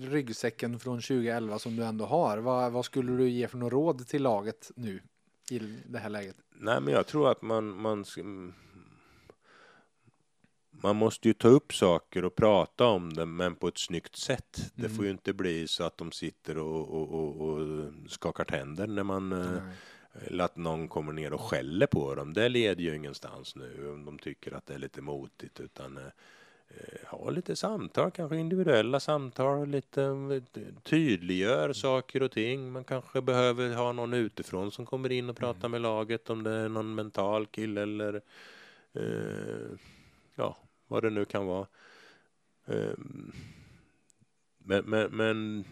[0.00, 4.06] ryggsäcken från 2011 som du ändå har, vad, vad skulle du ge för något råd
[4.06, 5.02] till laget nu
[5.50, 6.36] i det här läget?
[6.50, 8.54] nej, men jag tror att man, man mm,
[10.82, 14.72] man måste ju ta upp saker och prata om det, men på ett snyggt sätt.
[14.74, 14.96] Det Mm.
[14.96, 19.02] får ju inte bli så att de sitter och, och, och, och skakar tänder när
[19.02, 19.62] man eh.
[20.26, 22.32] Eller att någon kommer ner och skäller på dem.
[22.32, 25.60] Det leder ju ingenstans nu om de tycker att det är lite motigt.
[25.60, 26.04] Utan eh,
[26.68, 29.68] eh, ha lite samtal, kanske individuella samtal.
[29.68, 30.16] Lite
[30.82, 32.72] tydliggör saker och ting.
[32.72, 36.30] Man kanske behöver ha någon utifrån som kommer in och pratar med laget.
[36.30, 38.20] Om det är någon mental kille eller
[38.92, 39.76] eh,
[40.34, 40.56] ja,
[40.92, 41.66] vad det nu kan vara.
[42.66, 42.94] Eh,
[44.58, 45.64] men, men, men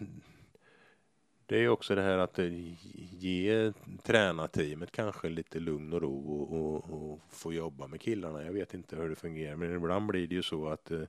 [1.45, 2.73] det är också det här att eh,
[3.19, 8.43] ge tränarteamet kanske lite lugn och ro och, och, och få jobba med killarna.
[8.43, 11.01] Jag vet inte hur det fungerar, men ibland blir det ju så att eh,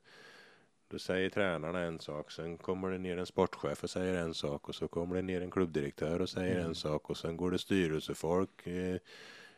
[0.88, 4.68] då säger tränarna en sak, sen kommer det ner en sportchef och säger en sak
[4.68, 7.58] och så kommer det ner en klubbdirektör och säger en sak och sen går det
[7.58, 8.66] styrelsefolk.
[8.66, 8.96] Eh,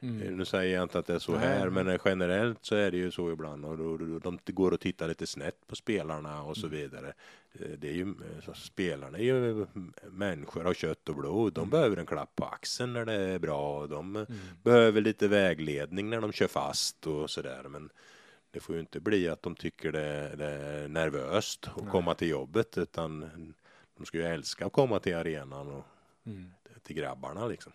[0.05, 0.37] Mm.
[0.37, 1.71] Nu säger jag inte att det är så här, nej.
[1.71, 3.79] men eh, generellt så är det ju så ibland och
[4.21, 7.13] de går och tittar lite snett på spelarna och så vidare.
[7.53, 9.67] Eh, Det är ju, eh, så spelarna är ju
[10.11, 11.53] människor av kött och blod.
[11.53, 14.23] De behöver en klapp på axeln när det är bra de eh,
[14.63, 17.63] behöver lite vägledning när de kör fast och sådär.
[17.69, 17.91] Men
[18.51, 21.91] det får ju inte bli att de tycker det, det är nervöst att Nej.
[21.91, 23.31] komma till jobbet utan
[23.97, 25.85] de ska ju älska att komma till arenan och
[26.27, 26.51] Mm.
[26.83, 27.73] till grabbarna liksom.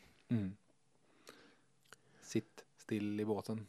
[2.91, 2.99] Mm.
[3.01, 3.65] Still i båten.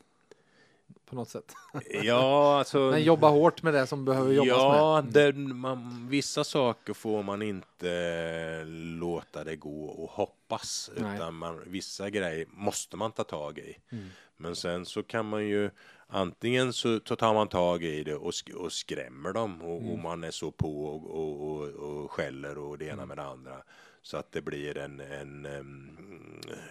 [1.07, 1.53] På något sätt.
[2.03, 2.79] Ja, alltså.
[2.79, 5.13] Men jobba hårt med det som behöver jobbas ja, med.
[5.13, 8.67] det, man, vissa saker får man inte eh,
[9.01, 10.91] låta det gå och hoppas.
[10.97, 11.17] Nej.
[11.17, 13.77] Utan man, vissa grejer måste man ta tag i.
[13.93, 14.09] Mm.
[14.37, 15.71] Men sen så kan man ju
[16.09, 19.93] antingen så tar man tag i det och, sk- och skrämmer dem och, Mm.
[19.93, 22.99] och man är så på och, och, och, och skäller och det Mm.
[22.99, 23.63] ena med det andra.
[24.11, 25.89] Så att det blir en, en em,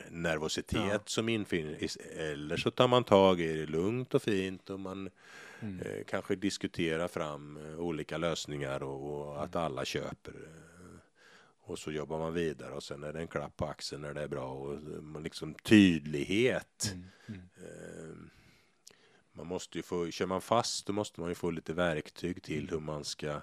[0.10, 1.00] nervositet Ja.
[1.06, 1.78] som infinner.
[2.18, 5.10] Eller så tar man tag i det lugnt och fint och man
[5.62, 5.80] Mm.
[5.80, 9.44] eh, kanske diskuterar fram eh, olika lösningar och, och Mm.
[9.44, 10.32] att alla köper.
[10.32, 11.00] eh,
[11.62, 14.22] Och så jobbar man vidare och sen är det en klapp på axeln när det
[14.22, 16.92] är bra och eh, liksom tydlighet.
[16.94, 17.06] Mm.
[17.28, 17.42] Mm.
[17.58, 18.16] Eh,
[19.32, 22.70] Man måste ju få, kör man fast då måste man ju få lite verktyg till
[22.70, 23.42] hur man ska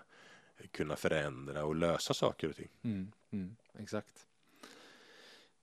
[0.71, 2.69] kunna förändra och lösa saker och ting.
[2.83, 3.13] Mm.
[3.31, 3.57] Mm.
[3.81, 4.27] Exakt.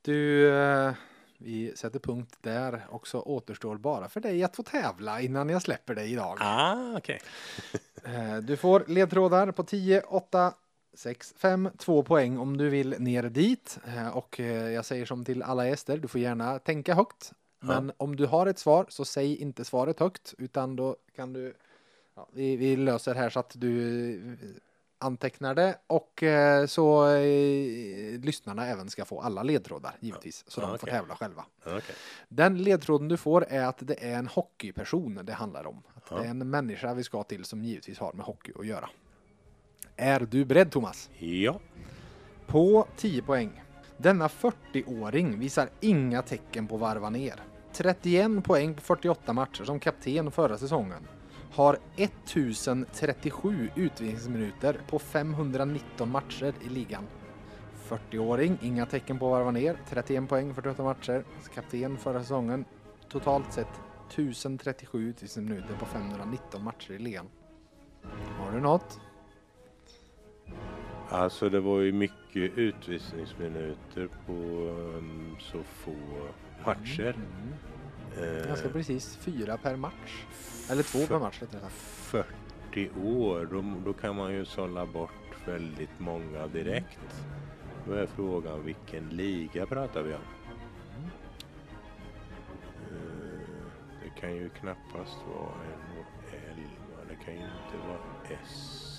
[0.01, 0.93] Du, eh,
[1.37, 5.61] vi sätter punkt där och så återstår bara för dig att få tävla innan jag
[5.61, 6.37] släpper dig idag.
[6.41, 7.19] Ah, okej.
[8.05, 10.53] Eh, Du får ledtrådar på 10, 8,
[10.93, 13.79] 6, 5, 2 poäng om du vill ner dit.
[13.87, 17.31] Eh, Och jag säger som till alla gäster, du får gärna tänka högt.
[17.59, 21.53] Men om du har ett svar så säg inte svaret högt utan då kan du
[22.15, 24.37] ja, vi, vi löser här så att du
[25.03, 30.67] antecknar det och eh, så eh, lyssnarna även ska få alla ledtrådar givetvis så Ja,
[30.67, 31.45] de får tävla själva.
[31.65, 31.81] okej.
[32.29, 35.83] Den ledtråden du får är att det är en hockeyperson det handlar om.
[35.95, 36.17] Att Ja.
[36.17, 38.89] Det är en människa vi ska till som givetvis har med hockey att göra.
[39.95, 41.09] Är du beredd Thomas?
[41.19, 41.59] Ja.
[42.47, 43.63] På 10 poäng.
[43.97, 47.43] Denna 40-åring visar inga tecken på varva ner.
[47.73, 51.07] 31 poäng på 48 matcher som kapten förra säsongen.
[51.53, 57.03] Har 1037 utvisningsminuter på 519 matcher i ligan.
[57.87, 59.77] 40-åring, inga tecken på att varva ner.
[59.89, 61.23] 31 poäng, 48 matcher.
[61.53, 62.65] Kapten förra säsongen.
[63.09, 67.25] Totalt sett 1037 utvisningsminuter på 519 matcher i ligan.
[68.39, 68.99] Har du något?
[71.09, 75.95] Alltså det var ju mycket utvisningsminuter på um, så få
[76.65, 77.15] matcher.
[77.15, 77.53] Mm.
[78.17, 80.23] Eh, Ganska precis fyra per match.
[80.69, 81.73] Eller två per match rättare sagt.
[81.75, 85.11] 40 år, då, då kan man ju sålla bort
[85.47, 87.23] väldigt många direkt.
[87.87, 90.19] Då är frågan vilken liga pratar vi om?
[92.91, 93.39] Eh,
[94.03, 97.99] Det kan ju knappast vara NHL, det kan ju inte vara
[98.43, 98.89] S.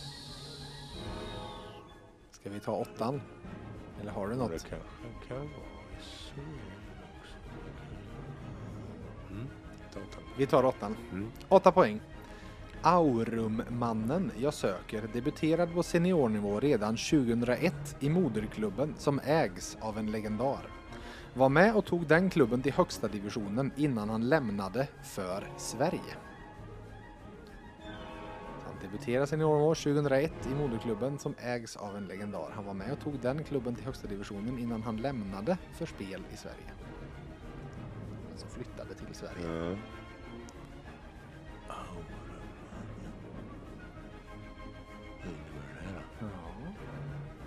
[2.31, 3.21] Ska vi ta åttan?
[4.01, 4.51] Eller har du Det något?
[4.69, 6.41] kanske kan vara SHL
[10.37, 10.97] Vi tar åttan.
[11.13, 11.31] Mm.
[11.49, 12.01] Åtta poäng.
[12.83, 20.69] Aurum-mannen jag söker debuterade på seniornivå redan 2001 i moderklubben som ägs av en legendar.
[21.35, 26.17] Var med och tog den klubben till högsta divisionen innan han lämnade för Sverige.
[28.65, 32.51] Han debuterade seniornivå 2001 i moderklubben som ägs av en legendar.
[32.55, 36.23] Han var med och tog den klubben till högsta divisionen innan han lämnade för spel
[36.33, 36.73] i Sverige.
[38.31, 39.71] Alltså flyttade till Sverige.
[39.71, 39.77] Ja.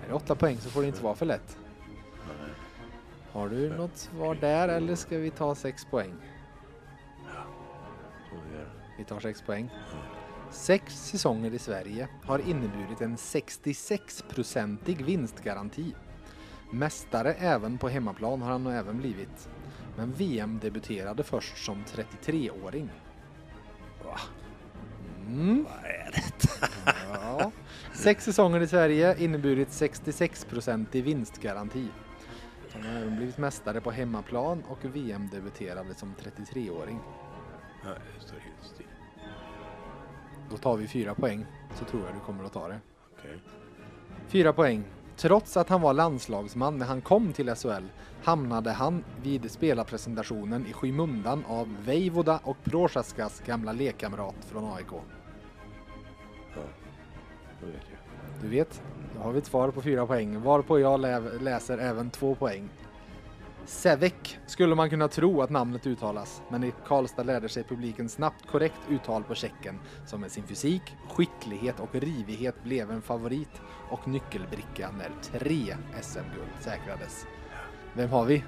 [0.07, 1.57] Är det åtta poäng så får det inte vara för lätt.
[3.31, 6.13] Har du något svar där eller ska vi ta sex poäng?
[8.97, 9.69] Vi tar sex poäng.
[10.51, 15.95] Sex säsonger i Sverige har inneburit en 66-procentig vinstgaranti.
[16.71, 19.49] Mästare även på hemmaplan har han nog även blivit.
[19.97, 22.89] Men VM debuterade först som 33-åring.
[24.05, 24.19] Va?
[25.27, 25.63] Mm.
[25.63, 26.69] Vad är det?
[27.11, 27.51] Ja.
[27.97, 31.87] Sex säsonger i Sverige inneburit 66% i vinstgaranti.
[32.73, 36.99] Han har även blivit mästare på hemmaplan och VM-debuterade som 33-åring.
[37.83, 38.85] Ja, det står helt still.
[40.49, 41.45] Då tar vi fyra poäng,
[41.79, 42.79] så tror jag du kommer att ta det.
[43.17, 43.39] Okej.
[44.27, 44.83] Fyra poäng.
[45.15, 47.85] Trots att han var landslagsman när han kom till SHL
[48.23, 54.91] hamnade han vid spelarpresentationen i skymundan av Vejvoda och Prochaskas gamla lekkamrat från AIK.
[57.61, 58.41] Då vet jag.
[58.41, 58.81] Du vet,
[59.15, 62.69] då har vi ett svar på fyra poäng, varpå jag lä- läser även två poäng.
[63.65, 68.47] Sevek skulle man kunna tro att namnet uttalas, men i Karlstad lärde sig publiken snabbt
[68.51, 74.07] korrekt uttal på tjecken som med sin fysik, skicklighet och rivighet blev en favorit och
[74.07, 77.25] nyckelbricka när tre SM-guld säkrades.
[77.93, 78.43] Vem har vi?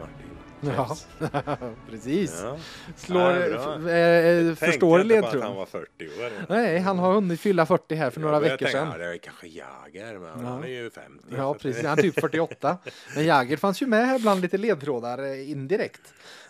[0.00, 0.41] Martin.
[0.66, 0.96] Ja,
[1.90, 2.40] precis.
[2.44, 2.56] Ja.
[2.96, 5.56] Slår, Ja, eh, eh, förstår inte på att han ledtråden?
[5.56, 6.32] var 40 år.
[6.48, 9.00] Nej, han har hunnit fylla 40 här för några Ja, men jag veckor tänkte, sedan.
[9.00, 10.48] Ja, det är kanske Jager, men Ja.
[10.50, 11.24] han är ju 50.
[11.30, 11.84] så Ja, precis.
[11.84, 12.78] Han är typ 48.
[13.14, 16.00] Men Jagger fanns ju med här bland lite ledtrådar eh, indirekt.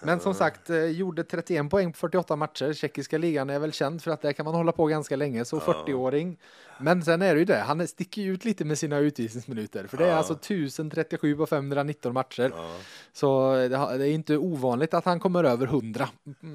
[0.04, 2.72] Men som sagt, eh, gjorde 31 poäng på 48 matcher.
[2.72, 5.60] Tjeckiska ligan är väl känd för att där kan man hålla på ganska länge, så
[5.60, 6.38] 40-åring.
[6.78, 9.86] Men sen är det ju det, han sticker ut lite med sina utvisningsminuter.
[9.86, 12.52] För det är alltså 1037 på 519 matcher.
[13.12, 16.08] Så det är inte ovanligt att han kommer över 100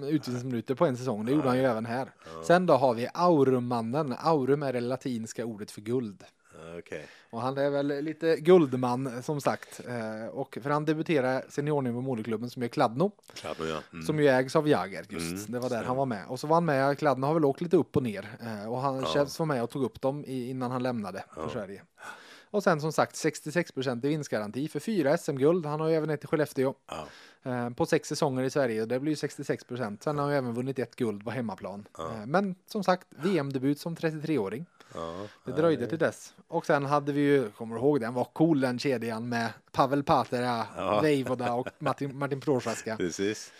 [0.03, 1.25] utvisningsminuter på en säsong.
[1.25, 2.11] Det gjorde han ju även här.
[2.43, 4.15] Sen då har vi Aurum-mannen.
[4.19, 6.23] Aurum är det latinska ordet för guld.
[6.57, 7.05] Ja, okej.
[7.29, 9.81] Och han är väl lite guldman som sagt.
[9.87, 13.11] Eh, och för han debuterade seniornivå moderklubben som är Kladno.
[13.33, 13.79] Kladno, ja.
[13.93, 14.05] Mm.
[14.05, 15.31] Som ju ägs av Jager just.
[15.31, 15.83] Mm, det var där stämmer.
[15.85, 16.25] han var med.
[16.27, 18.27] Och så var han med, Kladno har väl åkt lite upp och ner.
[18.41, 19.05] Eh, och han Ja.
[19.05, 21.41] Chefs var med och tog upp dem innan han lämnade Ja.
[21.41, 21.81] för Sverige.
[22.49, 25.65] Och sen som sagt 66% i vinstgaranti för fyra SM-guld.
[25.65, 26.73] Han har ju även ett i Skellefteå.
[26.87, 27.07] Ja,
[27.75, 28.85] på sex säsonger i Sverige.
[28.85, 29.97] Det blir ju 66%.
[30.03, 31.87] Sen har han även vunnit ett guld på hemmaplan.
[31.97, 32.11] Ja.
[32.13, 34.65] Eh, men som sagt, VM-debut som 33-åring.
[34.93, 36.33] ja, Det dröjde till dess.
[36.47, 40.03] Och sen hade vi ju, kommer du ihåg den var cool den kedjan med Pavel
[40.03, 41.53] Patera, Ja.
[41.55, 42.95] Och Martin, Martin Prochaska.
[42.97, 43.51] Precis.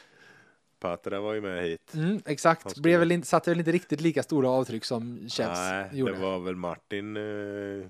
[0.79, 1.93] Patra var ju med hit.
[1.93, 5.59] Mm, exakt, skulle- blev väl inte, satte väl inte riktigt lika stora avtryck som Chefs
[5.59, 6.13] Nej, gjorde.
[6.13, 7.87] det var väl Martin eh,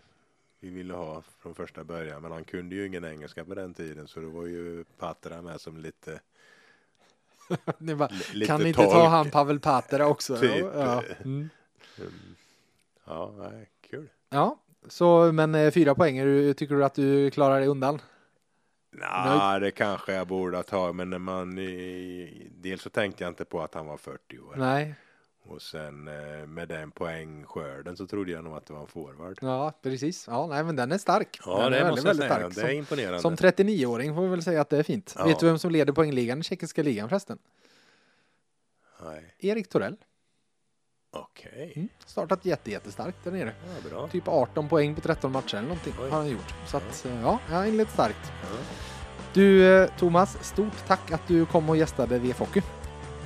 [0.67, 2.21] vi ville ha från första början.
[2.21, 4.07] Men han kunde ju ingen engelska på den tiden.
[4.07, 6.19] Så det var ju Patra med som lite,
[7.77, 10.37] Ni bara, lite kan ni inte ta han Pavel Patera också?
[10.39, 10.65] Typ.
[10.75, 11.49] Ja, mm.
[11.97, 12.11] Mm.
[13.05, 13.51] Ja,
[13.89, 14.09] kul.
[14.29, 16.15] ja, så men eh, fyra poäng,
[16.53, 18.01] tycker du att du klarar dig undan?
[18.91, 20.95] Nej, det kanske jag borde ha tagit.
[20.95, 24.55] Men när man, i, dels så tänkte jag inte på att han var 40 år.
[24.55, 24.95] Nej,
[25.49, 29.37] Och sen eh, med den poängskörden så trodde jag nog att det var en forward.
[29.41, 30.27] ja precis.
[30.27, 31.39] Ja, nej men den är stark.
[31.45, 32.47] Ja, den det är måste jag säga.
[32.49, 33.19] Det Som, är imponerande.
[33.19, 35.13] som 39-åring får vi väl säga att det är fint.
[35.17, 35.25] Ja.
[35.25, 37.37] Vet du vem som leder poängligan i tjeckiska ligan förresten?
[39.03, 39.95] Nej, Erik Torell.
[41.11, 41.73] okej.
[41.75, 41.89] Mm.
[42.05, 43.53] Startat jätte, jättestarkt där nere.
[43.83, 44.07] Ja, bra.
[44.07, 46.09] Typ 18 poäng på 13 matcher eller någonting Oj.
[46.09, 46.53] har han gjort.
[46.67, 48.31] Så att, eh, ja, har inlett starkt.
[48.41, 48.57] Ja.
[49.33, 52.61] Du eh, Thomas, stort tack att du kom och gästade VF Hockey.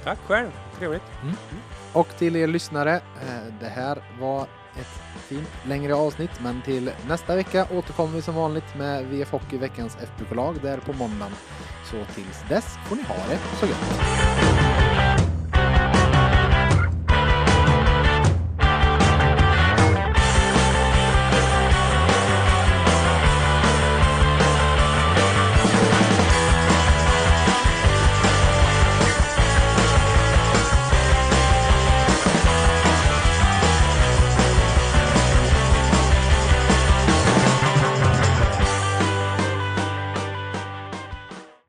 [0.04, 0.50] Tack själv.
[0.78, 1.04] Trevligt.
[1.94, 4.42] Och till er lyssnare, eh, det här var
[4.76, 9.58] ett fint längre avsnitt, men till nästa vecka återkommer vi som vanligt med VF Hockey
[9.58, 11.34] veckans FBK-lag där på måndagen.
[11.86, 14.71] Så tills dess får ni ha det så gött.